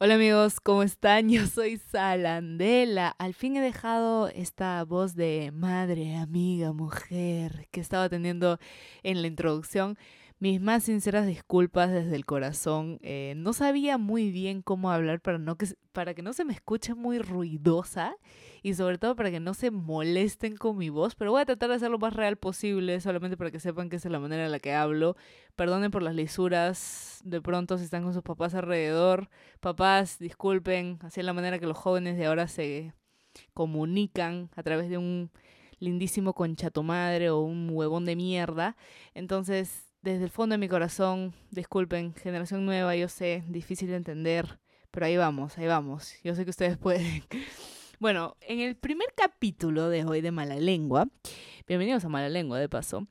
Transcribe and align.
Hola 0.00 0.14
amigos, 0.14 0.60
¿cómo 0.60 0.84
están? 0.84 1.28
Yo 1.28 1.44
soy 1.48 1.76
Salandela. 1.76 3.08
Al 3.18 3.34
fin 3.34 3.56
he 3.56 3.60
dejado 3.60 4.28
esta 4.28 4.84
voz 4.84 5.16
de 5.16 5.50
madre, 5.52 6.14
amiga, 6.14 6.72
mujer 6.72 7.66
que 7.72 7.80
estaba 7.80 8.08
teniendo 8.08 8.60
en 9.02 9.22
la 9.22 9.26
introducción. 9.26 9.98
Mis 10.40 10.60
más 10.60 10.84
sinceras 10.84 11.26
disculpas 11.26 11.90
desde 11.90 12.14
el 12.14 12.24
corazón. 12.24 13.00
Eh, 13.02 13.34
no 13.36 13.52
sabía 13.52 13.98
muy 13.98 14.30
bien 14.30 14.62
cómo 14.62 14.92
hablar 14.92 15.20
para, 15.20 15.38
no 15.38 15.56
que, 15.56 15.66
para 15.90 16.14
que 16.14 16.22
no 16.22 16.32
se 16.32 16.44
me 16.44 16.52
escuche 16.52 16.94
muy 16.94 17.18
ruidosa 17.18 18.14
y 18.62 18.74
sobre 18.74 18.98
todo 18.98 19.16
para 19.16 19.32
que 19.32 19.40
no 19.40 19.52
se 19.52 19.72
molesten 19.72 20.56
con 20.56 20.78
mi 20.78 20.90
voz, 20.90 21.16
pero 21.16 21.32
voy 21.32 21.40
a 21.42 21.46
tratar 21.46 21.70
de 21.70 21.76
hacer 21.76 21.90
lo 21.90 21.98
más 21.98 22.14
real 22.14 22.36
posible, 22.36 23.00
solamente 23.00 23.36
para 23.36 23.50
que 23.50 23.58
sepan 23.58 23.88
que 23.88 23.96
esa 23.96 24.06
es 24.06 24.12
la 24.12 24.20
manera 24.20 24.44
en 24.44 24.52
la 24.52 24.60
que 24.60 24.72
hablo. 24.72 25.16
Perdonen 25.56 25.90
por 25.90 26.02
las 26.02 26.14
lisuras, 26.14 27.20
de 27.24 27.40
pronto 27.40 27.76
si 27.76 27.84
están 27.84 28.04
con 28.04 28.14
sus 28.14 28.22
papás 28.22 28.54
alrededor. 28.54 29.28
Papás, 29.58 30.20
disculpen, 30.20 31.00
así 31.02 31.18
es 31.18 31.26
la 31.26 31.32
manera 31.32 31.58
que 31.58 31.66
los 31.66 31.76
jóvenes 31.76 32.16
de 32.16 32.26
ahora 32.26 32.46
se 32.46 32.94
comunican 33.54 34.50
a 34.54 34.62
través 34.62 34.88
de 34.88 34.98
un 34.98 35.32
lindísimo 35.80 36.32
conchato 36.34 36.84
madre 36.84 37.30
o 37.30 37.40
un 37.40 37.70
huevón 37.72 38.04
de 38.04 38.14
mierda. 38.14 38.76
Entonces, 39.14 39.87
desde 40.12 40.24
el 40.24 40.30
fondo 40.30 40.54
de 40.54 40.58
mi 40.58 40.68
corazón, 40.68 41.34
disculpen, 41.50 42.14
generación 42.14 42.64
nueva, 42.64 42.96
yo 42.96 43.08
sé, 43.08 43.44
difícil 43.46 43.88
de 43.88 43.96
entender, 43.96 44.58
pero 44.90 45.04
ahí 45.04 45.18
vamos, 45.18 45.58
ahí 45.58 45.66
vamos. 45.66 46.14
Yo 46.24 46.34
sé 46.34 46.44
que 46.44 46.50
ustedes 46.50 46.76
pueden. 46.78 47.22
Bueno, 47.98 48.36
en 48.40 48.60
el 48.60 48.76
primer 48.76 49.08
capítulo 49.14 49.90
de 49.90 50.04
hoy 50.04 50.20
de 50.22 50.30
Mala 50.30 50.56
Lengua, 50.56 51.08
bienvenidos 51.66 52.04
a 52.04 52.08
Mala 52.08 52.30
Lengua 52.30 52.58
de 52.58 52.68
paso, 52.70 53.06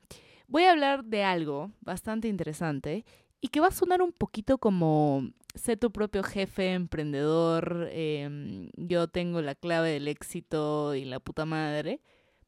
voy 0.48 0.64
a 0.64 0.72
hablar 0.72 1.04
de 1.04 1.22
algo 1.22 1.70
bastante 1.80 2.26
interesante 2.26 3.04
y 3.40 3.48
que 3.48 3.60
va 3.60 3.68
a 3.68 3.72
sonar 3.72 4.02
un 4.02 4.12
poquito 4.12 4.58
como 4.58 5.30
sé 5.54 5.76
tu 5.76 5.92
propio 5.92 6.24
jefe, 6.24 6.72
emprendedor, 6.72 7.88
em, 7.92 8.70
yo 8.76 9.06
tengo 9.06 9.40
la 9.40 9.54
clave 9.54 9.90
del 9.90 10.08
éxito 10.08 10.96
y 10.96 11.04
la 11.04 11.20
puta 11.20 11.44
madre. 11.44 12.00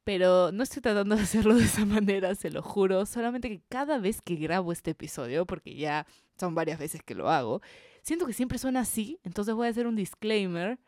Pero 0.05 0.51
no 0.53 0.62
estoy 0.62 0.83
tratando 0.83 1.17
de 1.17 1.23
hacerlo 1.23 1.55
de 1.55 1.65
esa 1.65 1.84
manera, 1.87 2.34
se 2.34 2.51
lo 2.51 2.62
juro. 2.62 3.06
Solamente 3.06 3.48
que 3.48 3.62
cada 3.69 3.98
vez 3.98 4.23
que 4.23 4.37
grabo 4.37 4.73
este 4.73 4.93
episodio, 4.93 5.47
porque 5.47 5.75
ya 5.75 6.06
son 6.39 6.55
varias 6.55 6.79
veces 6.79 7.03
que 7.03 7.15
lo 7.15 7.31
hago, 7.31 7.61
siento 8.03 8.27
que 8.27 8.33
siempre 8.33 8.59
suena 8.59 8.81
así. 8.81 9.19
Entonces 9.25 9.55
voy 9.55 9.67
a 9.67 9.71
hacer 9.71 9.87
un 9.87 9.97
disclaimer 9.97 10.78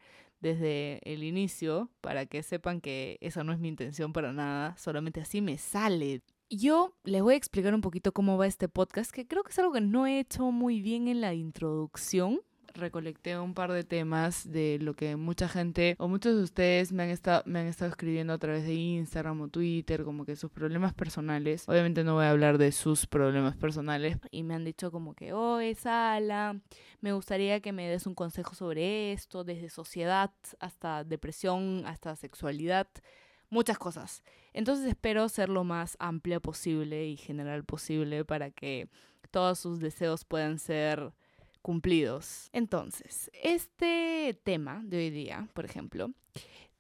desde 0.41 1.01
el 1.05 1.23
inicio 1.23 1.89
para 2.01 2.27
que 2.27 2.43
sepan 2.43 2.81
que 2.81 3.17
esa 3.21 3.45
no 3.45 3.53
es 3.53 3.59
mi 3.59 3.69
intención 3.69 4.13
para 4.13 4.33
nada. 4.33 4.77
Solamente 4.77 5.21
así 5.21 5.41
me 5.41 5.57
sale. 5.57 6.23
Yo 6.51 6.95
les 7.05 7.23
voy 7.23 7.35
a 7.35 7.37
explicar 7.37 7.75
un 7.75 7.81
poquito 7.81 8.13
cómo 8.13 8.37
va 8.37 8.47
este 8.47 8.69
podcast, 8.69 9.11
que 9.11 9.27
creo 9.27 9.43
que 9.45 9.53
es 9.53 9.59
algo 9.59 9.73
que 9.73 9.81
no 9.81 10.07
he 10.07 10.19
hecho 10.19 10.51
muy 10.51 10.81
bien 10.83 11.09
en 11.09 11.21
la 11.21 11.33
introducción 11.33 12.41
recolecté 12.75 13.39
un 13.39 13.55
par 13.55 13.73
de 13.73 13.85
temas 13.85 14.51
de 14.51 14.79
lo 14.81 14.95
que 14.95 15.17
mucha 15.17 15.49
gente 15.49 15.95
o 15.99 16.09
muchos 16.09 16.37
de 16.37 16.43
ustedes 16.43 16.93
me 16.93 17.03
han 17.03 17.11
estado 17.11 17.43
me 17.47 17.61
han 17.61 17.67
estado 17.67 17.91
escribiendo 17.91 18.33
a 18.33 18.39
través 18.39 18.65
de 18.65 18.75
Instagram 18.75 19.41
o 19.43 19.49
Twitter 19.49 20.05
como 20.05 20.25
que 20.25 20.37
sus 20.37 20.51
problemas 20.51 20.95
personales. 20.95 21.69
Obviamente 21.69 22.05
no 22.05 22.15
voy 22.15 22.25
a 22.25 22.31
hablar 22.31 22.59
de 22.59 22.73
sus 22.73 23.07
problemas 23.07 23.57
personales 23.57 24.19
y 24.31 24.43
me 24.43 24.55
han 24.55 24.65
dicho 24.65 24.91
como 24.91 25.15
que, 25.15 25.33
"Oh, 25.33 25.59
Sala, 25.77 26.61
me 27.01 27.13
gustaría 27.13 27.61
que 27.61 27.73
me 27.73 27.89
des 27.89 28.07
un 28.07 28.15
consejo 28.15 28.55
sobre 28.55 29.13
esto, 29.13 29.45
desde 29.45 29.69
sociedad 29.69 30.33
hasta 30.61 31.05
depresión, 31.05 31.85
hasta 31.87 32.17
sexualidad." 32.17 32.89
muchas 33.53 33.79
cosas. 33.79 34.23
Entonces 34.55 34.87
espero 34.87 35.29
ser 35.29 35.51
lo 35.51 35.63
más 35.63 35.97
amplia 36.01 36.41
posible 36.41 37.07
y 37.07 37.17
general 37.19 37.65
posible 37.65 38.25
para 38.25 38.51
que 38.51 38.89
todos 39.31 39.59
sus 39.59 39.79
deseos 39.79 40.25
puedan 40.25 40.59
ser 40.59 41.13
cumplidos. 41.63 42.51
Entonces, 42.53 43.31
este 43.43 44.39
tema 44.45 44.83
de 44.85 44.99
hoy 44.99 45.11
día, 45.11 45.49
por 45.55 45.65
ejemplo, 45.65 46.11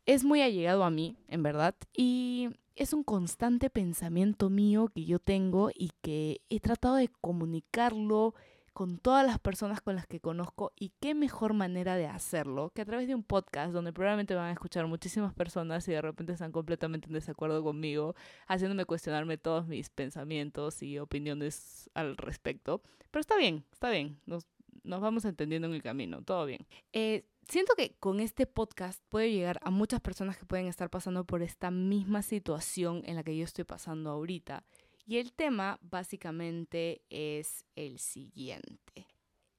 es 0.04 0.24
muy 0.24 0.42
allegado 0.42 0.84
a 0.84 0.90
mí, 0.90 1.16
en 1.28 1.42
verdad, 1.42 1.74
y 1.96 2.50
es 2.76 2.92
un 2.92 3.04
constante 3.04 3.70
pensamiento 3.70 4.50
mío 4.50 4.88
que 4.88 5.04
yo 5.04 5.18
tengo 5.18 5.70
y 5.74 5.90
que 6.02 6.40
he 6.50 6.60
tratado 6.60 6.96
de 6.96 7.08
comunicarlo 7.20 8.34
con 8.72 8.98
todas 8.98 9.26
las 9.26 9.38
personas 9.38 9.80
con 9.82 9.96
las 9.96 10.06
que 10.06 10.20
conozco 10.20 10.72
y 10.76 10.92
qué 10.98 11.14
mejor 11.14 11.52
manera 11.52 11.94
de 11.94 12.06
hacerlo 12.06 12.70
que 12.74 12.80
a 12.80 12.84
través 12.84 13.06
de 13.06 13.14
un 13.14 13.22
podcast 13.22 13.72
donde 13.72 13.92
probablemente 13.92 14.34
van 14.34 14.46
a 14.46 14.52
escuchar 14.52 14.86
muchísimas 14.86 15.34
personas 15.34 15.86
y 15.88 15.92
de 15.92 16.00
repente 16.00 16.32
están 16.32 16.52
completamente 16.52 17.08
en 17.08 17.12
desacuerdo 17.12 17.62
conmigo, 17.62 18.14
haciéndome 18.46 18.86
cuestionarme 18.86 19.36
todos 19.36 19.66
mis 19.66 19.90
pensamientos 19.90 20.82
y 20.82 20.98
opiniones 20.98 21.90
al 21.94 22.16
respecto. 22.16 22.82
Pero 23.10 23.20
está 23.20 23.36
bien, 23.36 23.64
está 23.72 23.90
bien, 23.90 24.18
nos 24.84 25.00
vamos 25.00 25.24
entendiendo 25.24 25.68
en 25.68 25.74
el 25.74 25.82
camino, 25.82 26.22
todo 26.22 26.46
bien. 26.46 26.66
Eh, 26.92 27.24
siento 27.48 27.74
que 27.76 27.94
con 27.98 28.20
este 28.20 28.46
podcast 28.46 29.02
puede 29.08 29.32
llegar 29.32 29.58
a 29.62 29.70
muchas 29.70 30.00
personas 30.00 30.36
que 30.36 30.46
pueden 30.46 30.66
estar 30.66 30.90
pasando 30.90 31.24
por 31.24 31.42
esta 31.42 31.70
misma 31.70 32.22
situación 32.22 33.02
en 33.04 33.16
la 33.16 33.22
que 33.22 33.36
yo 33.36 33.44
estoy 33.44 33.64
pasando 33.64 34.10
ahorita. 34.10 34.64
Y 35.06 35.18
el 35.18 35.32
tema 35.32 35.78
básicamente 35.82 37.02
es 37.10 37.64
el 37.74 37.98
siguiente. 37.98 39.06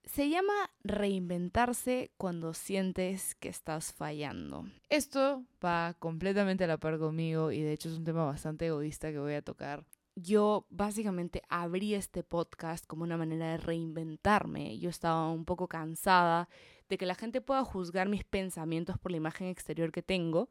Se 0.05 0.29
llama 0.29 0.53
reinventarse 0.83 2.11
cuando 2.17 2.53
sientes 2.53 3.35
que 3.35 3.47
estás 3.47 3.93
fallando. 3.93 4.65
Esto 4.89 5.45
va 5.63 5.95
completamente 5.97 6.65
a 6.65 6.67
la 6.67 6.77
par 6.77 6.99
conmigo 6.99 7.51
y 7.51 7.61
de 7.61 7.71
hecho 7.71 7.89
es 7.89 7.95
un 7.95 8.03
tema 8.03 8.25
bastante 8.25 8.67
egoísta 8.67 9.11
que 9.11 9.19
voy 9.19 9.33
a 9.33 9.41
tocar 9.41 9.85
yo 10.15 10.67
básicamente 10.69 11.41
abrí 11.49 11.95
este 11.95 12.23
podcast 12.23 12.85
como 12.85 13.03
una 13.03 13.17
manera 13.17 13.51
de 13.51 13.57
reinventarme. 13.57 14.77
Yo 14.79 14.89
estaba 14.89 15.29
un 15.31 15.45
poco 15.45 15.67
cansada 15.67 16.49
de 16.89 16.97
que 16.97 17.05
la 17.05 17.15
gente 17.15 17.41
pueda 17.41 17.63
juzgar 17.63 18.09
mis 18.09 18.23
pensamientos 18.23 18.97
por 18.99 19.11
la 19.11 19.17
imagen 19.17 19.47
exterior 19.47 19.91
que 19.91 20.03
tengo. 20.03 20.49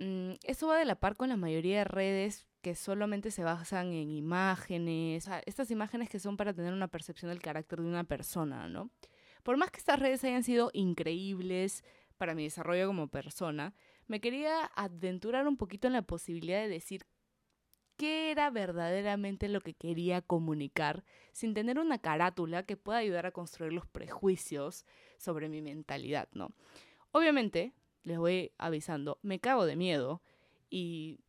Mm, 0.00 0.32
eso 0.44 0.68
va 0.68 0.78
de 0.78 0.84
la 0.84 1.00
par 1.00 1.16
con 1.16 1.28
la 1.28 1.36
mayoría 1.36 1.78
de 1.78 1.84
redes 1.84 2.46
que 2.62 2.74
solamente 2.74 3.30
se 3.30 3.44
basan 3.44 3.92
en 3.92 4.10
imágenes, 4.10 5.28
estas 5.46 5.70
imágenes 5.70 6.08
que 6.08 6.18
son 6.18 6.36
para 6.36 6.52
tener 6.52 6.72
una 6.72 6.88
percepción 6.88 7.30
del 7.30 7.40
carácter 7.40 7.80
de 7.80 7.86
una 7.86 8.04
persona, 8.04 8.68
¿no? 8.68 8.90
Por 9.42 9.56
más 9.56 9.70
que 9.70 9.78
estas 9.78 10.00
redes 10.00 10.24
hayan 10.24 10.42
sido 10.42 10.70
increíbles 10.72 11.84
para 12.16 12.34
mi 12.34 12.44
desarrollo 12.44 12.88
como 12.88 13.08
persona, 13.08 13.74
me 14.08 14.20
quería 14.20 14.64
aventurar 14.74 15.46
un 15.46 15.56
poquito 15.56 15.86
en 15.86 15.92
la 15.92 16.02
posibilidad 16.02 16.60
de 16.60 16.68
decir 16.68 17.06
qué 17.96 18.30
era 18.30 18.50
verdaderamente 18.50 19.48
lo 19.48 19.60
que 19.60 19.74
quería 19.74 20.22
comunicar 20.22 21.04
sin 21.32 21.54
tener 21.54 21.78
una 21.78 21.98
carátula 21.98 22.64
que 22.64 22.76
pueda 22.76 22.98
ayudar 22.98 23.26
a 23.26 23.32
construir 23.32 23.72
los 23.72 23.86
prejuicios 23.86 24.84
sobre 25.18 25.48
mi 25.48 25.62
mentalidad, 25.62 26.28
¿no? 26.32 26.52
Obviamente, 27.12 27.72
les 28.02 28.18
voy 28.18 28.52
avisando, 28.58 29.18
me 29.22 29.40
cago 29.40 29.66
de 29.66 29.76
miedo 29.76 30.22
y 30.70 31.20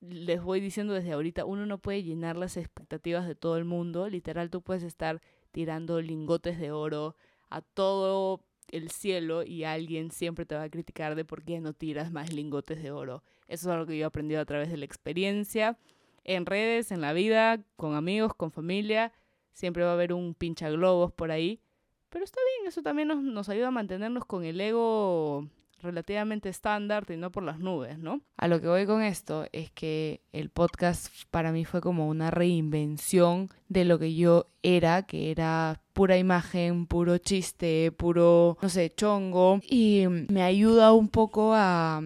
les 0.00 0.42
voy 0.42 0.60
diciendo 0.60 0.92
desde 0.94 1.12
ahorita, 1.12 1.44
uno 1.44 1.64
no 1.64 1.78
puede 1.78 2.02
llenar 2.02 2.36
las 2.36 2.56
expectativas 2.56 3.26
de 3.26 3.36
todo 3.36 3.56
el 3.56 3.64
mundo, 3.64 4.08
literal 4.08 4.50
tú 4.50 4.62
puedes 4.62 4.82
estar 4.82 5.22
tirando 5.52 6.00
lingotes 6.00 6.58
de 6.58 6.72
oro 6.72 7.16
a 7.50 7.62
todo 7.62 8.44
el 8.68 8.90
cielo 8.90 9.44
y 9.44 9.64
alguien 9.64 10.10
siempre 10.10 10.46
te 10.46 10.54
va 10.54 10.64
a 10.64 10.70
criticar 10.70 11.14
de 11.14 11.24
por 11.24 11.44
qué 11.44 11.60
no 11.60 11.74
tiras 11.74 12.10
más 12.10 12.32
lingotes 12.32 12.82
de 12.82 12.90
oro. 12.90 13.22
Eso 13.52 13.68
es 13.68 13.74
algo 13.74 13.84
que 13.84 13.98
yo 13.98 14.04
he 14.04 14.06
aprendido 14.06 14.40
a 14.40 14.46
través 14.46 14.70
de 14.70 14.78
la 14.78 14.86
experiencia, 14.86 15.76
en 16.24 16.46
redes, 16.46 16.90
en 16.90 17.02
la 17.02 17.12
vida, 17.12 17.60
con 17.76 17.94
amigos, 17.94 18.34
con 18.34 18.50
familia. 18.50 19.12
Siempre 19.52 19.84
va 19.84 19.90
a 19.90 19.92
haber 19.92 20.14
un 20.14 20.32
pincha 20.32 20.70
globos 20.70 21.12
por 21.12 21.30
ahí. 21.30 21.60
Pero 22.08 22.24
está 22.24 22.40
bien, 22.56 22.68
eso 22.68 22.82
también 22.82 23.08
nos, 23.08 23.22
nos 23.22 23.50
ayuda 23.50 23.68
a 23.68 23.70
mantenernos 23.70 24.24
con 24.24 24.46
el 24.46 24.58
ego 24.58 25.46
relativamente 25.82 26.48
estándar 26.48 27.04
y 27.10 27.16
no 27.18 27.30
por 27.30 27.42
las 27.42 27.58
nubes, 27.58 27.98
¿no? 27.98 28.22
A 28.38 28.48
lo 28.48 28.58
que 28.60 28.68
voy 28.68 28.86
con 28.86 29.02
esto 29.02 29.46
es 29.52 29.70
que 29.70 30.22
el 30.32 30.48
podcast 30.48 31.08
para 31.30 31.52
mí 31.52 31.66
fue 31.66 31.82
como 31.82 32.08
una 32.08 32.30
reinvención 32.30 33.50
de 33.68 33.84
lo 33.84 33.98
que 33.98 34.14
yo 34.14 34.46
era, 34.62 35.02
que 35.02 35.30
era 35.30 35.82
pura 35.92 36.16
imagen, 36.16 36.86
puro 36.86 37.18
chiste, 37.18 37.92
puro, 37.92 38.56
no 38.62 38.68
sé, 38.70 38.94
chongo, 38.94 39.60
y 39.68 40.06
me 40.08 40.42
ayuda 40.42 40.92
un 40.94 41.08
poco 41.08 41.52
a 41.54 42.00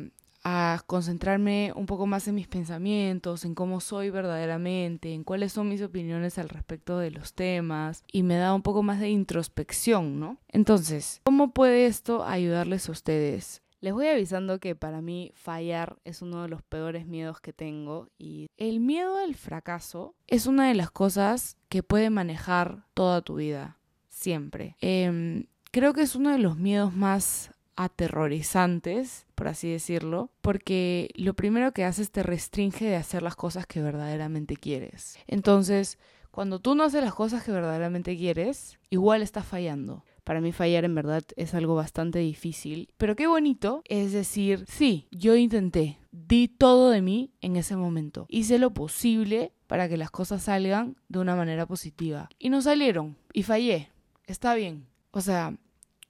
a 0.48 0.81
concentrarme 0.87 1.72
un 1.75 1.87
poco 1.87 2.06
más 2.06 2.28
en 2.28 2.37
mis 2.37 2.46
pensamientos, 2.46 3.44
en 3.44 3.56
cómo 3.56 3.81
soy 3.81 4.10
verdaderamente, 4.10 5.12
en 5.12 5.25
cuáles 5.25 5.52
son 5.52 5.69
mis 5.69 5.82
opiniones 5.82 6.38
al 6.38 6.48
respecto 6.48 6.98
de 6.98 7.10
los 7.10 7.34
temas 7.34 8.04
y 8.12 8.22
me 8.22 8.37
da 8.37 8.54
un 8.54 8.62
poco 8.62 8.84
más 8.84 9.00
de 9.00 9.08
introspección, 9.10 10.20
¿no? 10.20 10.38
Entonces, 10.46 11.20
¿cómo 11.25 11.50
puede 11.50 11.87
esto 11.87 12.25
ayudarles 12.25 12.88
a 12.88 12.93
ustedes? 12.93 13.64
Les 13.81 13.93
voy 13.93 14.06
avisando 14.06 14.60
que 14.60 14.76
para 14.76 15.02
mí 15.02 15.32
fallar 15.34 15.96
es 16.04 16.22
uno 16.22 16.43
de 16.43 16.49
los 16.49 16.62
peores 16.62 17.08
miedos 17.08 17.40
que 17.40 17.52
tengo 17.52 18.08
y 18.16 18.46
el 18.56 18.78
miedo 18.78 19.19
al 19.19 19.34
fracaso 19.34 20.14
es 20.28 20.46
una 20.46 20.69
de 20.69 20.75
las 20.75 20.92
cosas 20.92 21.56
que 21.69 21.82
puede 21.82 22.08
manejar 22.08 22.87
toda 22.94 23.20
tu 23.20 23.34
vida, 23.34 23.78
siempre. 24.08 24.76
Em, 24.81 25.46
creo 25.72 25.92
que 25.92 26.02
es 26.02 26.14
uno 26.14 26.31
de 26.31 26.38
los 26.38 26.56
miedos 26.56 26.94
más 26.94 27.50
aterrorizantes, 27.76 29.26
por 29.34 29.49
así 29.49 29.70
decirlo, 29.70 30.31
porque 30.40 31.11
lo 31.14 31.34
primero 31.34 31.73
que 31.73 31.84
haces 31.84 32.11
te 32.11 32.23
restringe 32.23 32.87
de 32.87 32.96
hacer 32.96 33.23
las 33.23 33.37
cosas 33.37 33.67
que 33.67 33.82
verdaderamente 33.82 34.56
quieres. 34.56 35.19
Entonces, 35.26 35.99
cuando 36.31 36.58
tú 36.58 36.75
no 36.75 36.84
haces 36.84 37.02
las 37.02 37.14
cosas 37.14 37.44
que 37.44 37.52
verdaderamente 37.52 38.17
quieres, 38.17 38.78
igual 38.90 39.23
estás 39.23 39.46
fallando. 39.46 40.05
Para 40.23 40.40
mí 40.40 40.52
fallar 40.52 40.84
en 40.84 40.94
verdad 40.94 41.23
es 41.37 41.55
algo 41.55 41.76
bastante 41.76 42.19
difícil. 42.19 42.90
Pero 42.96 43.17
qué 43.17 43.26
bonito 43.26 43.82
es 43.87 44.12
decir, 44.12 44.64
sí, 44.69 45.06
yo 45.11 45.37
intenté, 45.37 45.99
di 46.11 46.49
todo 46.49 46.90
de 46.90 47.00
mí 47.00 47.32
en 47.40 47.56
ese 47.56 47.76
momento. 47.76 48.26
Hice 48.28 48.58
lo 48.58 48.75
posible 48.75 49.52
para 49.67 49.88
que 49.88 49.96
las 49.96 50.11
cosas 50.11 50.43
salgan 50.43 50.96
de 51.08 51.20
una 51.20 51.37
manera 51.37 51.64
positiva. 51.64 52.28
Y 52.38 52.50
no 52.50 52.61
salieron. 52.61 53.17
Y 53.32 53.43
fallé. 53.44 53.90
Está 54.26 54.55
bien. 54.55 54.87
O 55.12 55.20
sea, 55.20 55.56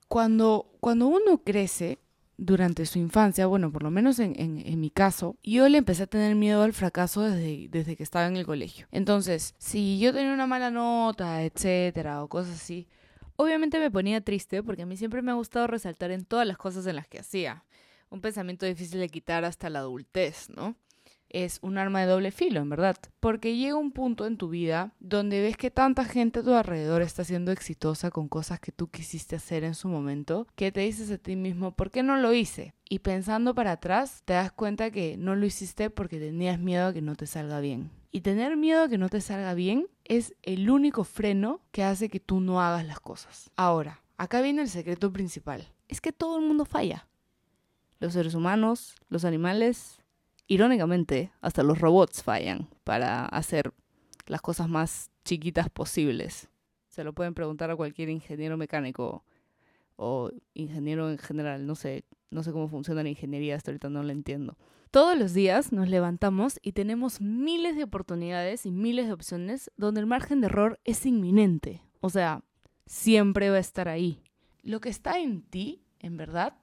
cuando, 0.07 0.71
cuando 0.79 1.07
uno 1.07 1.43
crece, 1.43 1.99
durante 2.37 2.85
su 2.85 2.99
infancia, 2.99 3.47
bueno, 3.47 3.71
por 3.71 3.83
lo 3.83 3.89
menos 3.89 4.19
en, 4.19 4.35
en, 4.37 4.79
mi 4.79 4.91
caso, 4.91 5.37
yo 5.43 5.67
le 5.67 5.79
empecé 5.79 6.03
a 6.03 6.07
tener 6.07 6.35
miedo 6.35 6.61
al 6.61 6.73
fracaso 6.73 7.21
desde, 7.21 7.67
desde 7.69 7.95
que 7.95 8.03
estaba 8.03 8.27
en 8.27 8.37
el 8.37 8.45
colegio. 8.45 8.87
Entonces, 8.91 9.55
si 9.57 9.97
yo 9.99 10.13
tenía 10.13 10.33
una 10.33 10.45
mala 10.45 10.69
nota, 10.69 11.43
etcétera, 11.43 12.23
o 12.23 12.27
cosas 12.27 12.55
así, 12.55 12.87
obviamente 13.37 13.79
me 13.79 13.89
ponía 13.89 14.21
triste 14.21 14.61
porque 14.61 14.83
a 14.83 14.85
mí 14.85 14.97
siempre 14.97 15.23
me 15.23 15.31
ha 15.31 15.35
gustado 15.35 15.65
resaltar 15.65 16.11
en 16.11 16.25
todas 16.25 16.45
las 16.45 16.57
cosas 16.57 16.85
en 16.85 16.95
las 16.95 17.07
que 17.07 17.19
hacía. 17.19 17.65
Un 18.09 18.21
pensamiento 18.21 18.65
difícil 18.65 18.99
de 18.99 19.09
quitar 19.09 19.43
hasta 19.43 19.69
la 19.69 19.79
adultez, 19.79 20.49
¿no? 20.49 20.75
Es 21.29 21.59
un 21.61 21.77
arma 21.77 22.01
de 22.01 22.07
doble 22.07 22.31
filo, 22.31 22.61
en 22.61 22.69
verdad. 22.69 22.97
Porque 23.19 23.55
llega 23.55 23.75
un 23.75 23.91
punto 23.91 24.25
en 24.25 24.37
tu 24.37 24.49
vida 24.49 24.93
donde 24.99 25.41
ves 25.41 25.57
que 25.57 25.71
tanta 25.71 26.05
gente 26.05 26.39
a 26.39 26.43
tu 26.43 26.53
alrededor 26.53 27.01
está 27.01 27.23
siendo 27.23 27.51
exitosa 27.51 28.11
con 28.11 28.27
cosas 28.27 28.59
que 28.59 28.71
tú 28.71 28.89
quisiste 28.89 29.35
hacer 29.35 29.63
en 29.63 29.75
su 29.75 29.87
momento, 29.87 30.47
que 30.55 30.71
te 30.71 30.81
dices 30.81 31.11
a 31.11 31.17
ti 31.17 31.35
mismo, 31.35 31.71
¿por 31.71 31.91
qué 31.91 32.03
no 32.03 32.17
lo 32.17 32.33
hice? 32.33 32.73
Y 32.89 32.99
pensando 32.99 33.53
para 33.53 33.73
atrás, 33.73 34.21
te 34.25 34.33
das 34.33 34.51
cuenta 34.51 34.91
que 34.91 35.17
no 35.17 35.35
lo 35.35 35.45
hiciste 35.45 35.89
porque 35.89 36.19
tenías 36.19 36.59
miedo 36.59 36.87
a 36.87 36.93
que 36.93 37.01
no 37.01 37.15
te 37.15 37.27
salga 37.27 37.59
bien. 37.59 37.91
Y 38.11 38.21
tener 38.21 38.55
miedo 38.57 38.83
a 38.83 38.89
que 38.89 38.97
no 38.97 39.09
te 39.09 39.21
salga 39.21 39.53
bien 39.53 39.87
es 40.05 40.33
el 40.41 40.69
único 40.69 41.03
freno 41.03 41.61
que 41.71 41.83
hace 41.83 42.09
que 42.09 42.19
tú 42.19 42.39
no 42.39 42.61
hagas 42.61 42.85
las 42.85 42.99
cosas. 42.99 43.51
Ahora, 43.55 44.01
acá 44.17 44.41
viene 44.41 44.61
el 44.61 44.69
secreto 44.69 45.11
principal. 45.11 45.67
Es 45.87 46.01
que 46.01 46.11
todo 46.11 46.39
el 46.39 46.45
mundo 46.45 46.65
falla. 46.65 47.07
Los 47.99 48.13
seres 48.13 48.35
humanos, 48.35 48.95
los 49.09 49.25
animales, 49.25 49.99
Irónicamente, 50.47 51.31
hasta 51.41 51.63
los 51.63 51.79
robots 51.79 52.23
fallan 52.23 52.69
para 52.83 53.25
hacer 53.25 53.73
las 54.27 54.41
cosas 54.41 54.69
más 54.69 55.11
chiquitas 55.25 55.69
posibles. 55.69 56.49
Se 56.87 57.03
lo 57.03 57.13
pueden 57.13 57.33
preguntar 57.33 57.69
a 57.69 57.75
cualquier 57.75 58.09
ingeniero 58.09 58.57
mecánico 58.57 59.23
o 59.97 60.31
ingeniero 60.53 61.09
en 61.09 61.17
general, 61.17 61.65
no 61.67 61.75
sé, 61.75 62.05
no 62.29 62.43
sé 62.43 62.51
cómo 62.51 62.69
funciona 62.69 63.03
la 63.03 63.09
ingeniería, 63.09 63.55
hasta 63.55 63.71
ahorita 63.71 63.89
no 63.89 64.03
lo 64.03 64.11
entiendo. 64.11 64.57
Todos 64.89 65.17
los 65.17 65.33
días 65.33 65.73
nos 65.73 65.89
levantamos 65.89 66.59
y 66.61 66.71
tenemos 66.71 67.19
miles 67.19 67.75
de 67.75 67.83
oportunidades 67.83 68.65
y 68.65 68.71
miles 68.71 69.07
de 69.07 69.13
opciones 69.13 69.69
donde 69.75 69.99
el 69.99 70.05
margen 70.05 70.39
de 70.39 70.47
error 70.47 70.79
es 70.85 71.05
inminente. 71.05 71.81
O 71.99 72.09
sea, 72.09 72.41
siempre 72.85 73.49
va 73.49 73.57
a 73.57 73.59
estar 73.59 73.89
ahí. 73.89 74.23
Lo 74.63 74.79
que 74.79 74.89
está 74.89 75.19
en 75.19 75.41
ti, 75.41 75.83
en 75.99 76.15
verdad, 76.15 76.53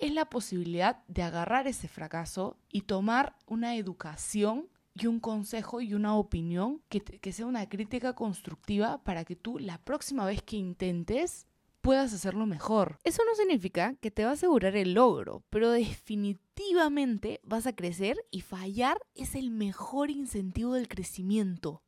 es 0.00 0.12
la 0.12 0.24
posibilidad 0.24 1.04
de 1.06 1.22
agarrar 1.22 1.66
ese 1.68 1.86
fracaso 1.86 2.56
y 2.70 2.82
tomar 2.82 3.36
una 3.46 3.76
educación 3.76 4.68
y 4.94 5.06
un 5.06 5.20
consejo 5.20 5.80
y 5.80 5.94
una 5.94 6.16
opinión 6.16 6.82
que, 6.88 7.00
que, 7.00 7.32
sea 7.32 7.46
una 7.46 7.68
crítica 7.68 8.14
constructiva 8.14 9.02
para 9.04 9.24
que 9.24 9.36
tú 9.36 9.58
la 9.58 9.78
próxima 9.78 10.24
vez 10.26 10.42
que 10.42 10.56
intentes 10.56 11.46
puedas 11.80 12.12
hacerlo 12.12 12.46
mejor. 12.46 12.98
Eso 13.04 13.22
no 13.26 13.34
significa 13.34 13.94
que 14.00 14.10
te 14.10 14.24
va 14.24 14.30
a 14.30 14.34
asegurar 14.34 14.76
el 14.76 14.94
logro, 14.94 15.44
pero 15.50 15.70
definitivamente 15.70 17.40
vas 17.44 17.66
a 17.66 17.74
crecer 17.74 18.16
y 18.30 18.40
fallar 18.40 18.98
es 19.14 19.34
el 19.34 19.50
mejor 19.50 20.10
incentivo 20.10 20.74
del 20.74 20.88
crecimiento 20.88 21.82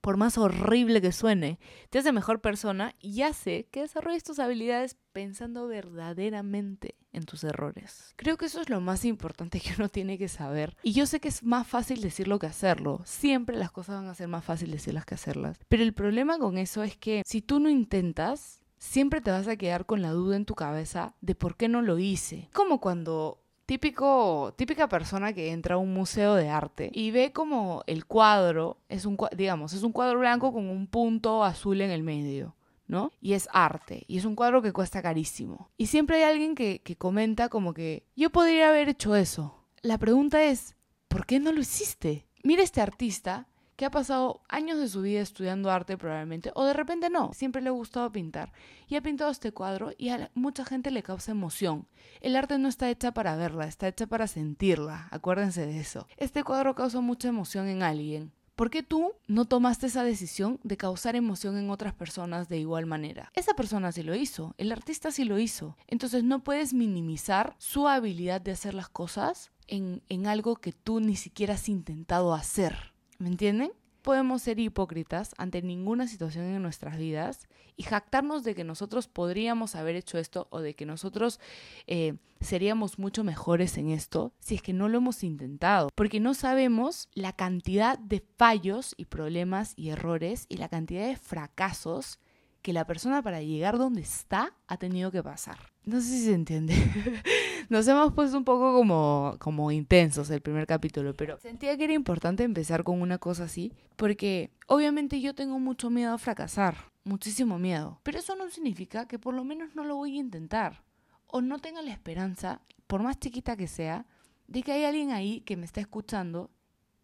por 0.00 0.16
más 0.16 0.38
horrible 0.38 1.00
que 1.00 1.12
suene, 1.12 1.58
te 1.90 1.98
hace 1.98 2.12
mejor 2.12 2.40
persona 2.40 2.94
y 3.00 3.22
hace 3.22 3.68
que 3.70 3.82
desarrolles 3.82 4.24
tus 4.24 4.38
habilidades 4.38 4.96
pensando 5.12 5.66
verdaderamente 5.66 6.96
en 7.12 7.24
tus 7.24 7.44
errores. 7.44 8.14
Creo 8.16 8.36
que 8.36 8.46
eso 8.46 8.60
es 8.60 8.70
lo 8.70 8.80
más 8.80 9.04
importante 9.04 9.60
que 9.60 9.74
uno 9.78 9.88
tiene 9.88 10.18
que 10.18 10.28
saber. 10.28 10.76
Y 10.82 10.92
yo 10.92 11.06
sé 11.06 11.20
que 11.20 11.28
es 11.28 11.42
más 11.42 11.66
fácil 11.66 12.00
decirlo 12.00 12.38
que 12.38 12.46
hacerlo. 12.46 13.02
Siempre 13.04 13.56
las 13.56 13.70
cosas 13.70 13.96
van 13.96 14.08
a 14.08 14.14
ser 14.14 14.28
más 14.28 14.44
fáciles 14.44 14.80
decirlas 14.80 15.04
que 15.04 15.14
hacerlas. 15.14 15.58
Pero 15.68 15.82
el 15.82 15.92
problema 15.92 16.38
con 16.38 16.58
eso 16.58 16.82
es 16.82 16.96
que 16.96 17.22
si 17.26 17.42
tú 17.42 17.60
no 17.60 17.68
intentas, 17.68 18.60
siempre 18.78 19.20
te 19.20 19.30
vas 19.30 19.46
a 19.46 19.56
quedar 19.56 19.86
con 19.86 20.02
la 20.02 20.10
duda 20.10 20.36
en 20.36 20.46
tu 20.46 20.54
cabeza 20.54 21.14
de 21.20 21.34
por 21.34 21.56
qué 21.56 21.68
no 21.68 21.82
lo 21.82 21.98
hice. 21.98 22.48
Como 22.52 22.80
cuando 22.80 23.39
típico, 23.70 24.52
típica 24.56 24.88
persona 24.88 25.32
que 25.32 25.52
entra 25.52 25.76
a 25.76 25.78
un 25.78 25.94
museo 25.94 26.34
de 26.34 26.48
arte 26.48 26.90
y 26.92 27.12
ve 27.12 27.30
como 27.32 27.84
el 27.86 28.04
cuadro 28.04 28.78
es 28.88 29.06
un, 29.06 29.16
digamos, 29.36 29.74
es 29.74 29.84
un 29.84 29.92
cuadro 29.92 30.18
blanco 30.18 30.52
con 30.52 30.68
un 30.68 30.88
punto 30.88 31.44
azul 31.44 31.80
en 31.80 31.92
el 31.92 32.02
medio. 32.02 32.56
¿no? 32.88 33.12
Y 33.20 33.34
es 33.34 33.48
arte, 33.52 34.02
y 34.08 34.18
es 34.18 34.24
un 34.24 34.34
cuadro 34.34 34.60
que 34.60 34.72
cuesta 34.72 35.00
carísimo. 35.00 35.70
Y 35.76 35.86
siempre 35.86 36.16
hay 36.16 36.22
alguien 36.24 36.56
que, 36.56 36.80
que 36.82 36.96
comenta 36.96 37.48
como 37.48 37.72
que 37.72 38.04
yo 38.16 38.30
podría 38.30 38.70
haber 38.70 38.88
hecho 38.88 39.14
eso. 39.14 39.62
La 39.82 39.96
pregunta 39.98 40.42
es, 40.42 40.74
¿por 41.06 41.24
qué 41.24 41.38
no 41.38 41.52
lo 41.52 41.60
hiciste? 41.60 42.26
Mira 42.42 42.64
este 42.64 42.80
artista 42.80 43.46
que 43.80 43.86
ha 43.86 43.90
pasado 43.90 44.42
años 44.50 44.78
de 44.78 44.90
su 44.90 45.00
vida 45.00 45.22
estudiando 45.22 45.70
arte 45.70 45.96
probablemente, 45.96 46.52
o 46.54 46.66
de 46.66 46.74
repente 46.74 47.08
no, 47.08 47.32
siempre 47.32 47.62
le 47.62 47.70
ha 47.70 47.72
gustado 47.72 48.12
pintar, 48.12 48.52
y 48.86 48.96
ha 48.96 49.00
pintado 49.00 49.30
este 49.30 49.52
cuadro 49.52 49.92
y 49.96 50.10
a 50.10 50.30
mucha 50.34 50.66
gente 50.66 50.90
le 50.90 51.02
causa 51.02 51.30
emoción. 51.30 51.88
El 52.20 52.36
arte 52.36 52.58
no 52.58 52.68
está 52.68 52.90
hecha 52.90 53.12
para 53.12 53.36
verla, 53.36 53.64
está 53.64 53.88
hecha 53.88 54.06
para 54.06 54.26
sentirla, 54.26 55.08
acuérdense 55.10 55.64
de 55.64 55.80
eso. 55.80 56.06
Este 56.18 56.44
cuadro 56.44 56.74
causa 56.74 57.00
mucha 57.00 57.28
emoción 57.28 57.68
en 57.68 57.82
alguien. 57.82 58.32
¿Por 58.54 58.68
qué 58.68 58.82
tú 58.82 59.14
no 59.26 59.46
tomaste 59.46 59.86
esa 59.86 60.04
decisión 60.04 60.60
de 60.62 60.76
causar 60.76 61.16
emoción 61.16 61.56
en 61.56 61.70
otras 61.70 61.94
personas 61.94 62.50
de 62.50 62.58
igual 62.58 62.84
manera? 62.84 63.32
Esa 63.34 63.54
persona 63.54 63.92
sí 63.92 64.02
lo 64.02 64.14
hizo, 64.14 64.54
el 64.58 64.72
artista 64.72 65.10
sí 65.10 65.24
lo 65.24 65.38
hizo. 65.38 65.78
Entonces 65.86 66.22
no 66.22 66.44
puedes 66.44 66.74
minimizar 66.74 67.56
su 67.56 67.88
habilidad 67.88 68.42
de 68.42 68.52
hacer 68.52 68.74
las 68.74 68.90
cosas 68.90 69.52
en, 69.68 70.02
en 70.10 70.26
algo 70.26 70.56
que 70.56 70.74
tú 70.74 71.00
ni 71.00 71.16
siquiera 71.16 71.54
has 71.54 71.70
intentado 71.70 72.34
hacer. 72.34 72.89
¿Me 73.20 73.28
entienden? 73.28 73.70
Podemos 74.00 74.40
ser 74.40 74.58
hipócritas 74.58 75.34
ante 75.36 75.60
ninguna 75.60 76.08
situación 76.08 76.46
en 76.46 76.62
nuestras 76.62 76.96
vidas 76.96 77.48
y 77.76 77.82
jactarnos 77.82 78.44
de 78.44 78.54
que 78.54 78.64
nosotros 78.64 79.08
podríamos 79.08 79.76
haber 79.76 79.94
hecho 79.94 80.16
esto 80.16 80.48
o 80.48 80.60
de 80.60 80.74
que 80.74 80.86
nosotros 80.86 81.38
eh, 81.86 82.14
seríamos 82.40 82.98
mucho 82.98 83.22
mejores 83.22 83.76
en 83.76 83.90
esto 83.90 84.32
si 84.38 84.54
es 84.54 84.62
que 84.62 84.72
no 84.72 84.88
lo 84.88 84.96
hemos 84.96 85.22
intentado, 85.22 85.90
porque 85.94 86.18
no 86.18 86.32
sabemos 86.32 87.10
la 87.12 87.34
cantidad 87.34 87.98
de 87.98 88.24
fallos 88.38 88.94
y 88.96 89.04
problemas 89.04 89.74
y 89.76 89.90
errores 89.90 90.46
y 90.48 90.56
la 90.56 90.70
cantidad 90.70 91.06
de 91.06 91.16
fracasos 91.16 92.20
que 92.62 92.72
la 92.72 92.86
persona 92.86 93.22
para 93.22 93.42
llegar 93.42 93.78
donde 93.78 94.02
está 94.02 94.54
ha 94.66 94.76
tenido 94.76 95.10
que 95.10 95.22
pasar. 95.22 95.58
No 95.84 96.00
sé 96.00 96.08
si 96.08 96.24
se 96.26 96.34
entiende. 96.34 96.74
Nos 97.68 97.88
hemos 97.88 98.12
puesto 98.12 98.36
un 98.36 98.44
poco 98.44 98.74
como, 98.74 99.36
como 99.38 99.70
intensos 99.70 100.30
el 100.30 100.42
primer 100.42 100.66
capítulo, 100.66 101.14
pero 101.14 101.38
sentía 101.38 101.76
que 101.76 101.84
era 101.84 101.92
importante 101.92 102.44
empezar 102.44 102.84
con 102.84 103.00
una 103.00 103.18
cosa 103.18 103.44
así, 103.44 103.72
porque 103.96 104.50
obviamente 104.66 105.20
yo 105.20 105.34
tengo 105.34 105.58
mucho 105.58 105.88
miedo 105.88 106.12
a 106.12 106.18
fracasar, 106.18 106.76
muchísimo 107.04 107.58
miedo, 107.58 108.00
pero 108.02 108.18
eso 108.18 108.36
no 108.36 108.48
significa 108.50 109.06
que 109.06 109.18
por 109.18 109.34
lo 109.34 109.44
menos 109.44 109.74
no 109.74 109.84
lo 109.84 109.96
voy 109.96 110.16
a 110.16 110.20
intentar, 110.20 110.82
o 111.26 111.40
no 111.40 111.58
tenga 111.58 111.82
la 111.82 111.92
esperanza, 111.92 112.60
por 112.86 113.02
más 113.02 113.18
chiquita 113.18 113.56
que 113.56 113.68
sea, 113.68 114.06
de 114.48 114.62
que 114.62 114.72
hay 114.72 114.84
alguien 114.84 115.12
ahí 115.12 115.40
que 115.42 115.56
me 115.56 115.64
está 115.64 115.80
escuchando 115.80 116.50